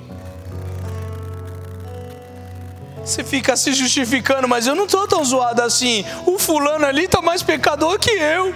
Você 3.05 3.24
fica 3.24 3.57
se 3.57 3.72
justificando, 3.72 4.46
mas 4.46 4.66
eu 4.66 4.74
não 4.74 4.84
estou 4.84 5.07
tão 5.09 5.24
zoado 5.24 5.61
assim. 5.62 6.05
O 6.24 6.38
fulano 6.38 6.86
ali 6.86 7.05
está 7.05 7.20
mais 7.20 7.42
pecador 7.42 7.98
que 7.98 8.11
eu. 8.11 8.55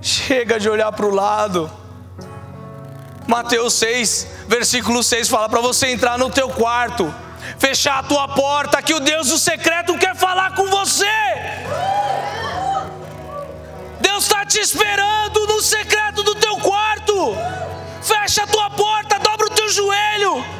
Chega 0.00 0.58
de 0.58 0.70
olhar 0.70 0.90
para 0.92 1.04
o 1.04 1.14
lado. 1.14 1.70
Mateus 3.26 3.74
6, 3.74 4.26
versículo 4.48 5.02
6 5.02 5.28
fala 5.28 5.50
para 5.50 5.60
você 5.60 5.88
entrar 5.88 6.16
no 6.16 6.30
teu 6.30 6.48
quarto, 6.48 7.14
fechar 7.58 7.98
a 7.98 8.02
tua 8.02 8.26
porta, 8.28 8.80
que 8.80 8.94
o 8.94 9.00
Deus 9.00 9.28
do 9.28 9.38
secreto 9.38 9.98
quer 9.98 10.16
falar 10.16 10.54
com 10.54 10.66
você. 10.66 11.04
Deus 14.00 14.24
está 14.24 14.46
te 14.46 14.58
esperando 14.58 15.46
no 15.46 15.60
secreto 15.60 16.22
do 16.22 16.34
teu 16.36 16.56
quarto. 16.56 17.36
Fecha 18.00 18.44
a 18.44 18.46
tua 18.46 18.70
porta, 18.70 19.18
dobra 19.18 19.46
o 19.48 19.50
teu 19.50 19.68
joelho 19.68 20.57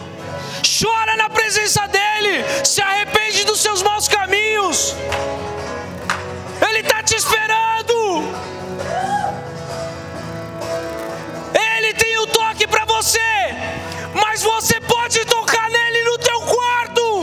chora 0.62 1.16
na 1.16 1.28
presença 1.28 1.86
dEle, 1.88 2.44
se 2.64 2.80
arrepende 2.80 3.44
dos 3.44 3.61
seus 3.61 3.82
maus 3.82 4.09
caminhos. 4.09 4.94
Ele 6.68 6.80
está 6.80 7.02
te 7.02 7.14
esperando. 7.14 8.24
Ele 11.54 11.94
tem 11.94 12.18
o 12.18 12.22
um 12.22 12.26
toque 12.26 12.66
para 12.66 12.84
você, 12.84 13.20
mas 14.14 14.42
você 14.42 14.80
pode 14.80 15.24
tocar 15.24 15.70
nele 15.70 16.04
no 16.04 16.18
teu 16.18 16.40
quarto. 16.40 17.22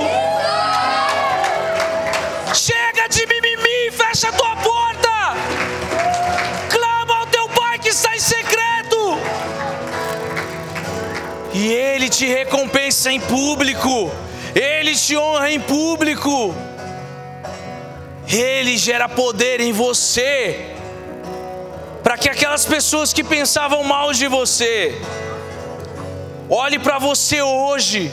Chega 2.53 3.07
de 3.09 3.25
mimimi, 3.27 3.91
fecha 3.91 4.31
tua 4.31 4.55
porta. 4.57 5.33
Clama 6.69 7.19
ao 7.19 7.27
teu 7.27 7.47
pai 7.49 7.79
que 7.79 7.89
está 7.89 8.15
em 8.15 8.19
secreto. 8.19 9.17
E 11.53 11.71
ele 11.71 12.09
te 12.09 12.25
recompensa 12.25 12.84
em 13.11 13.19
público, 13.19 14.11
ele 14.53 14.95
te 14.95 15.15
honra 15.17 15.51
em 15.51 15.59
público, 15.59 16.53
ele 18.27 18.77
gera 18.77 19.07
poder 19.07 19.59
em 19.59 19.71
você, 19.71 20.73
para 22.03 22.17
que 22.17 22.29
aquelas 22.29 22.65
pessoas 22.65 23.11
que 23.11 23.23
pensavam 23.23 23.83
mal 23.83 24.13
de 24.13 24.27
você, 24.27 24.99
olhe 26.49 26.79
para 26.79 26.99
você 26.99 27.41
hoje 27.41 28.11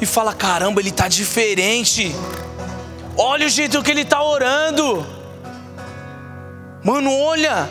e 0.00 0.06
fala: 0.06 0.32
caramba, 0.32 0.80
ele 0.80 0.90
está 0.90 1.08
diferente. 1.08 2.14
Olha 3.16 3.46
o 3.46 3.50
jeito 3.50 3.82
que 3.82 3.90
ele 3.90 4.02
está 4.02 4.22
orando. 4.22 5.04
Mano, 6.84 7.12
olha 7.12 7.68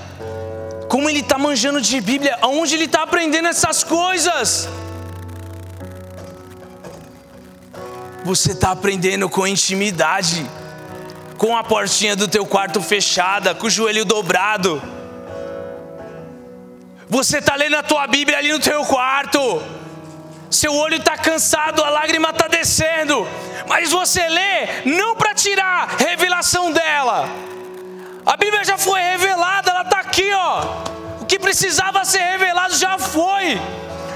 como 0.89 1.09
ele 1.09 1.19
está 1.19 1.37
manjando 1.37 1.81
de 1.81 1.99
Bíblia, 2.01 2.37
aonde 2.41 2.75
ele 2.75 2.85
está 2.85 3.03
aprendendo 3.03 3.47
essas 3.47 3.83
coisas. 3.83 4.69
Você 8.28 8.51
está 8.51 8.71
aprendendo 8.71 9.30
com 9.30 9.47
intimidade, 9.47 10.45
com 11.38 11.55
a 11.55 11.63
portinha 11.63 12.13
do 12.13 12.28
teu 12.28 12.45
quarto 12.45 12.82
fechada, 12.82 13.55
com 13.55 13.67
o 13.67 13.69
joelho 13.69 14.03
dobrado. 14.03 14.84
Você 17.07 17.38
está 17.38 17.55
lendo 17.55 17.78
a 17.78 17.84
tua 17.84 18.05
Bíblia 18.05 18.38
ali 18.38 18.51
no 18.51 18.59
teu 18.59 18.84
quarto. 18.84 19.63
Seu 20.51 20.75
olho 20.75 20.97
está 20.97 21.17
cansado, 21.17 21.82
a 21.82 21.89
lágrima 21.89 22.32
está 22.32 22.49
descendo, 22.49 23.25
mas 23.65 23.91
você 23.91 24.28
lê 24.28 24.84
não 24.84 25.15
para 25.15 25.34
tirar 25.34 25.95
revelação 25.97 26.69
dela. 26.73 27.30
A 28.25 28.36
Bíblia 28.36 28.65
já 28.65 28.78
foi 28.78 28.99
revelada, 28.99 29.71
ela 29.71 29.84
está 29.84 29.99
aqui, 29.99 30.30
ó. 30.34 30.65
O 31.21 31.25
que 31.25 31.39
precisava 31.39 32.03
ser 32.03 32.23
revelado 32.23 32.75
já 32.75 32.97
foi. 32.97 33.57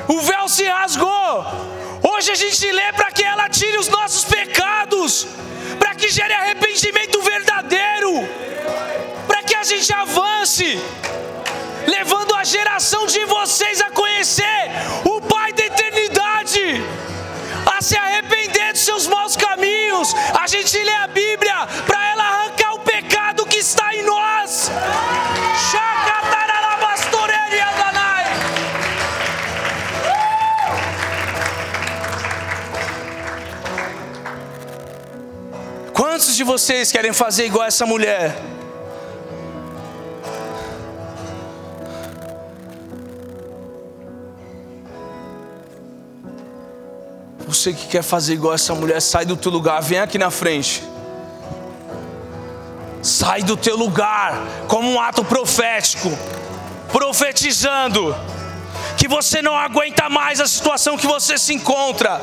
O 0.09 0.20
véu 0.20 0.49
se 0.49 0.66
rasgou. 0.68 1.80
Hoje 2.22 2.34
a 2.34 2.36
gente 2.36 2.72
lê 2.72 2.93
para 2.93 3.11
que 3.11 3.24
ela 3.24 3.49
tire 3.49 3.80
os 3.80 3.88
nossos 3.88 4.24
pecados, 4.24 5.26
para 5.80 5.95
que 5.95 6.07
gere 6.07 6.32
arrependimento 6.32 7.19
verdadeiro, 7.19 8.11
para 9.26 9.41
que 9.41 9.55
a 9.55 9.63
gente 9.63 9.91
avance, 9.91 10.80
levando 11.88 12.36
a 12.36 12.43
geração 12.43 13.07
de 13.07 13.26
vocês 13.26 13.82
a 13.82 13.89
conhecer 13.89 14.69
o 15.03 15.19
Pai 15.19 15.51
da 15.51 15.65
eternidade, 15.65 16.84
a 17.76 17.82
se 17.82 17.97
arrepender 17.97 18.74
dos 18.74 18.84
seus 18.84 19.07
maus 19.07 19.36
caminhos. 19.36 20.13
A 20.39 20.45
gente 20.45 20.78
lê 20.78 20.93
a 20.97 21.07
Bíblia 21.07 21.67
para 21.88 22.07
ela 22.11 22.24
arrancar 22.24 22.74
o 22.76 22.82
pecado 22.82 23.47
que 23.47 23.57
está 23.57 23.95
em 23.95 24.03
nós. 24.03 24.69
Quantos 36.22 36.36
de 36.36 36.43
vocês 36.43 36.91
querem 36.91 37.11
fazer 37.13 37.47
igual 37.47 37.65
essa 37.65 37.84
mulher? 37.84 38.39
Você 47.39 47.74
que 47.74 47.88
quer 47.88 48.03
fazer 48.03 48.36
igual 48.36 48.53
essa 48.53 48.76
mulher, 48.76 49.01
sai 49.01 49.26
do 49.26 49.36
teu 49.36 49.51
lugar, 49.51 49.82
vem 49.82 49.97
aqui 49.97 50.19
na 50.19 50.30
frente. 50.30 50.84
Sai 53.01 53.41
do 53.41 53.57
teu 53.57 53.76
lugar, 53.76 54.45
como 54.67 54.88
um 54.91 55.01
ato 55.01 55.26
profético, 55.26 56.15
profetizando. 56.91 58.15
Que 58.97 59.07
você 59.07 59.41
não 59.41 59.55
aguenta 59.55 60.09
mais 60.09 60.39
a 60.39 60.47
situação 60.47 60.97
que 60.97 61.07
você 61.07 61.37
se 61.37 61.53
encontra. 61.53 62.21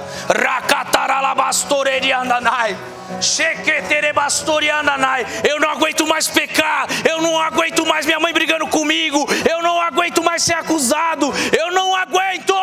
Eu 5.49 5.59
não 5.59 5.71
aguento 5.71 6.07
mais 6.07 6.29
pecar, 6.29 6.87
eu 7.09 7.23
não 7.23 7.41
aguento 7.41 7.87
mais 7.87 8.05
minha 8.05 8.21
mãe 8.21 8.33
brigando 8.33 8.67
comigo, 8.69 9.27
eu 9.49 9.63
não 9.63 9.81
aguento 9.81 10.23
mais 10.23 10.43
ser 10.43 10.55
acusado, 10.55 11.33
eu 11.57 11.73
não 11.73 11.95
aguento. 11.95 12.55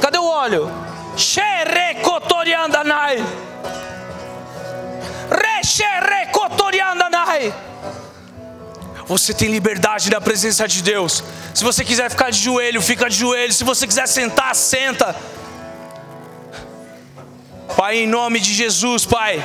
Cadê 0.00 0.18
o 0.18 0.26
óleo? 0.26 0.70
Xerecotoriandanai. 1.16 3.22
Você 9.06 9.32
tem 9.32 9.48
liberdade 9.48 10.10
na 10.10 10.20
presença 10.20 10.66
de 10.66 10.82
Deus. 10.82 11.22
Se 11.54 11.62
você 11.62 11.84
quiser 11.84 12.10
ficar 12.10 12.30
de 12.30 12.38
joelho, 12.38 12.82
fica 12.82 13.08
de 13.08 13.16
joelho. 13.16 13.52
Se 13.52 13.62
você 13.62 13.86
quiser 13.86 14.08
sentar, 14.08 14.56
senta. 14.56 15.14
Pai, 17.76 17.98
em 17.98 18.06
nome 18.06 18.40
de 18.40 18.52
Jesus, 18.52 19.06
Pai. 19.06 19.40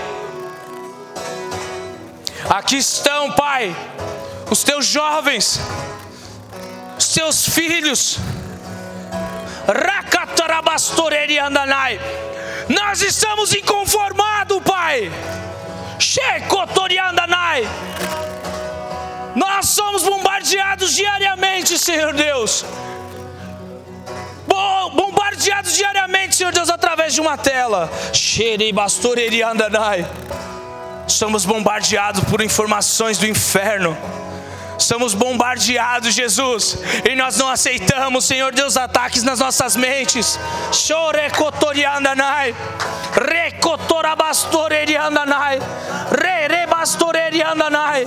Aqui 2.49 2.77
estão, 2.77 3.31
Pai, 3.33 3.75
os 4.49 4.63
teus 4.63 4.85
jovens, 4.85 5.59
os 6.97 7.09
teus 7.09 7.49
filhos. 7.49 8.17
Rakatarabastoreriandanai. 9.67 11.99
Nós 12.69 13.01
estamos 13.01 13.53
inconformados, 13.53 14.63
Pai. 14.63 15.11
Shekotoriandanai. 16.10 17.68
Nós 19.36 19.70
somos 19.70 20.01
bombardeados 20.01 20.95
diariamente, 20.95 21.78
Senhor 21.78 22.16
Deus. 22.16 22.66
Bombardeados 24.91 25.76
diariamente, 25.76 26.36
Senhor 26.36 26.51
Deus, 26.51 26.68
através 26.72 27.14
de 27.14 27.22
uma 27.22 27.38
tela. 27.38 27.91
Xeribastoreriandanai. 28.12 30.07
Somos 31.07 31.45
bombardeados 31.45 32.24
por 32.24 32.41
informações 32.41 33.20
do 33.20 33.28
inferno. 33.28 33.95
Somos 34.80 35.13
bombardeados, 35.13 36.15
Jesus, 36.15 36.77
e 37.09 37.15
nós 37.15 37.38
não 37.38 37.49
aceitamos, 37.49 38.25
Senhor 38.25 38.53
Deus, 38.53 38.75
ataques 38.77 39.23
nas 39.23 39.39
nossas 39.39 39.75
mentes. 39.75 40.39
Chorecotoriandanai, 40.71 42.55
recotorabastoreriandanai, 43.13 45.59
rerebastoreriandanai, 46.11 48.05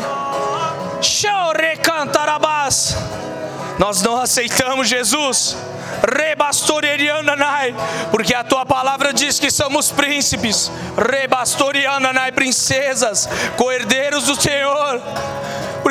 chorecantarabas. 1.02 2.96
Nós 3.78 4.02
não 4.02 4.20
aceitamos, 4.20 4.88
Jesus 4.88 5.56
rebastoriandanai, 6.02 7.74
porque 8.10 8.34
a 8.34 8.42
tua 8.42 8.66
palavra 8.66 9.12
diz 9.12 9.38
que 9.38 9.50
somos 9.50 9.90
príncipes, 9.90 10.70
rebastoriandanai, 10.96 12.32
princesas, 12.32 13.28
coerdeiros 13.56 14.24
do 14.24 14.40
Senhor. 14.40 15.00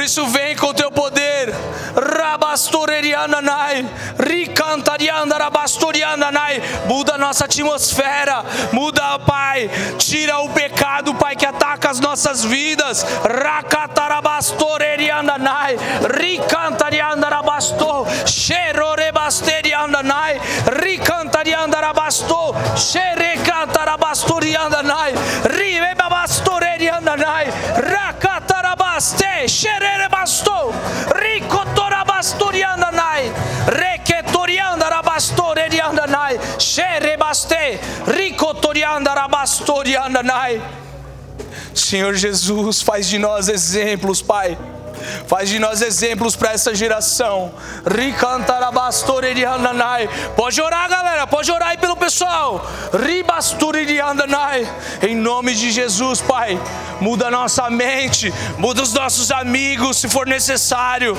Por 0.01 0.05
isso 0.05 0.25
vem 0.29 0.55
com 0.55 0.73
teu 0.73 0.89
poder. 0.89 1.53
Rabastoreriananai, 1.95 3.87
ricantariandarabastoriananai. 4.17 6.59
Muda 6.87 7.13
a 7.13 7.19
nossa 7.19 7.45
atmosfera, 7.45 8.43
muda, 8.71 9.19
Pai. 9.19 9.69
Tira 9.99 10.39
o 10.39 10.49
pecado, 10.49 11.13
Pai, 11.13 11.35
que 11.35 11.45
ataca 11.45 11.91
as 11.91 11.99
nossas 11.99 12.43
vidas. 12.43 13.05
Racatarabastoreriananai, 13.23 15.77
ricantariandarabastor, 16.19 18.07
xerorebasteriandanai, 18.25 20.41
ricantariandarabastor, 20.81 22.55
xerecantarabastoriandanai, 22.75 25.13
ribebabastoreriandanai, 25.43 26.00
rakatarabaste, 29.51 29.51
xererebastor, 29.51 30.71
ricotorabastoriandanai, 31.15 33.31
requetoriandarabastoreriandanai, 33.67 36.39
xerebaste, 36.57 37.79
ricotoriandarabastoriandanai. 38.07 40.61
Senhor 41.73 42.13
Jesus, 42.15 42.81
faz 42.81 43.07
de 43.07 43.19
nós 43.19 43.49
exemplos, 43.49 44.21
Pai. 44.21 44.57
Faz 45.27 45.49
de 45.49 45.59
nós 45.59 45.81
exemplos 45.81 46.35
para 46.35 46.51
essa 46.51 46.73
geração. 46.73 47.53
Pode 50.35 50.61
orar, 50.61 50.89
galera. 50.89 51.27
Pode 51.27 51.51
orar 51.51 51.69
aí 51.69 51.77
pelo 51.77 51.95
pessoal. 51.95 52.65
Em 55.01 55.15
nome 55.15 55.55
de 55.55 55.71
Jesus, 55.71 56.21
Pai. 56.21 56.59
Muda 56.99 57.27
a 57.27 57.31
nossa 57.31 57.69
mente. 57.69 58.33
Muda 58.57 58.81
os 58.81 58.93
nossos 58.93 59.31
amigos, 59.31 59.97
se 59.97 60.07
for 60.07 60.27
necessário. 60.27 61.17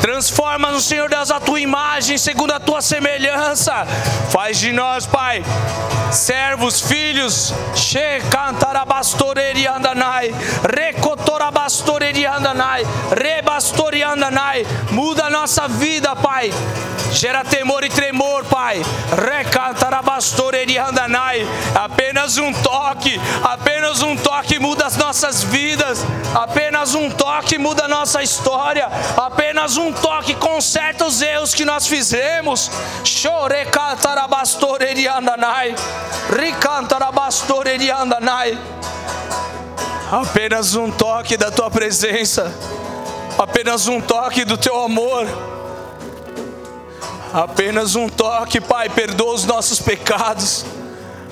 Transforma 0.00 0.70
no 0.70 0.80
Senhor 0.80 1.08
Deus 1.08 1.30
a 1.30 1.40
tua 1.40 1.60
imagem, 1.60 2.16
segundo 2.16 2.52
a 2.52 2.60
tua 2.60 2.80
semelhança. 2.80 3.86
Faz 4.30 4.58
de 4.58 4.72
nós, 4.72 5.06
Pai, 5.06 5.44
servos, 6.12 6.80
filhos. 6.80 7.52
She 7.74 8.20
cantarabastoreri 8.30 9.66
andanai. 9.66 10.32
Recotorabastoreri 10.62 12.26
andanai 12.26 12.84
rebastoriandanai, 13.18 14.66
muda 14.90 15.26
a 15.26 15.30
nossa 15.30 15.68
vida, 15.68 16.16
Pai. 16.16 16.50
Gera 17.12 17.42
temor 17.42 17.82
e 17.84 17.88
tremor, 17.88 18.44
Pai. 18.44 18.82
Recantarabastoriandanai, 19.10 21.46
apenas 21.74 22.36
um 22.38 22.52
toque, 22.52 23.20
apenas 23.42 24.02
um 24.02 24.14
toque 24.16 24.58
muda 24.58 24.84
as 24.86 24.96
nossas 24.96 25.42
vidas, 25.42 26.04
apenas 26.34 26.94
um 26.94 27.10
toque 27.10 27.56
muda 27.58 27.86
a 27.86 27.88
nossa 27.88 28.22
história, 28.22 28.88
apenas 29.16 29.76
um 29.76 29.92
toque 29.92 30.34
conserta 30.34 31.06
os 31.06 31.20
erros 31.22 31.54
que 31.54 31.64
nós 31.64 31.86
fizemos. 31.86 32.70
Chorecantarabastoriandanai, 33.04 35.74
ricantarabastoriandanai. 36.30 38.58
Apenas 40.10 40.74
um 40.74 40.90
toque 40.90 41.36
da 41.36 41.50
tua 41.50 41.70
presença 41.70 42.50
apenas 43.38 43.86
um 43.86 44.00
toque 44.00 44.44
do 44.44 44.58
teu 44.58 44.82
amor. 44.82 45.26
Apenas 47.32 47.94
um 47.94 48.08
toque, 48.08 48.60
Pai, 48.60 48.88
perdoa 48.88 49.34
os 49.34 49.44
nossos 49.44 49.80
pecados. 49.80 50.64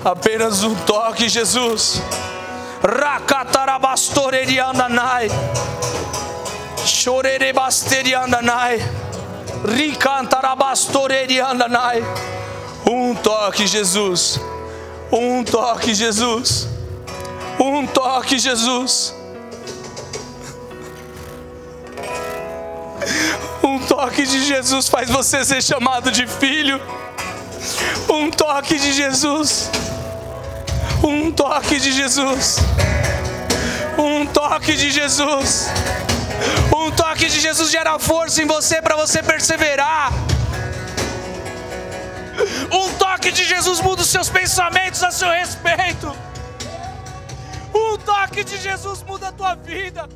Apenas 0.05 0.63
um 0.63 0.73
toque, 0.73 1.27
Jesus. 1.27 2.01
Um 12.85 13.15
toque, 13.15 13.67
Jesus. 13.67 14.39
Um 15.11 15.43
toque, 15.43 15.93
Jesus. 15.93 16.67
Um 17.59 17.85
toque, 17.87 18.39
Jesus. 18.39 19.13
Um 23.63 23.79
toque 23.79 24.25
de 24.25 24.45
Jesus 24.45 24.87
faz 24.87 25.09
você 25.09 25.43
ser 25.43 25.61
chamado 25.61 26.11
de 26.11 26.27
filho. 26.27 26.81
Um 28.09 28.29
toque 28.31 28.77
de 28.77 28.93
Jesus. 28.93 29.69
Um 31.03 31.31
toque 31.31 31.79
de 31.79 31.91
Jesus. 31.91 32.57
Um 33.97 34.25
toque 34.25 34.75
de 34.75 34.91
Jesus. 34.91 35.67
Um 36.75 36.91
toque 36.91 37.27
de 37.27 37.39
Jesus 37.39 37.71
gera 37.71 37.97
força 37.99 38.41
em 38.41 38.47
você 38.47 38.81
para 38.81 38.95
você 38.95 39.21
perseverar. 39.23 40.11
Um 42.71 42.93
toque 42.93 43.31
de 43.31 43.43
Jesus 43.43 43.81
muda 43.81 44.01
os 44.01 44.09
seus 44.09 44.29
pensamentos 44.29 45.03
a 45.03 45.11
seu 45.11 45.29
respeito. 45.29 46.15
Um 47.73 47.97
toque 47.97 48.43
de 48.43 48.57
Jesus 48.57 49.03
muda 49.03 49.29
a 49.29 49.31
tua 49.31 49.55
vida. 49.55 50.07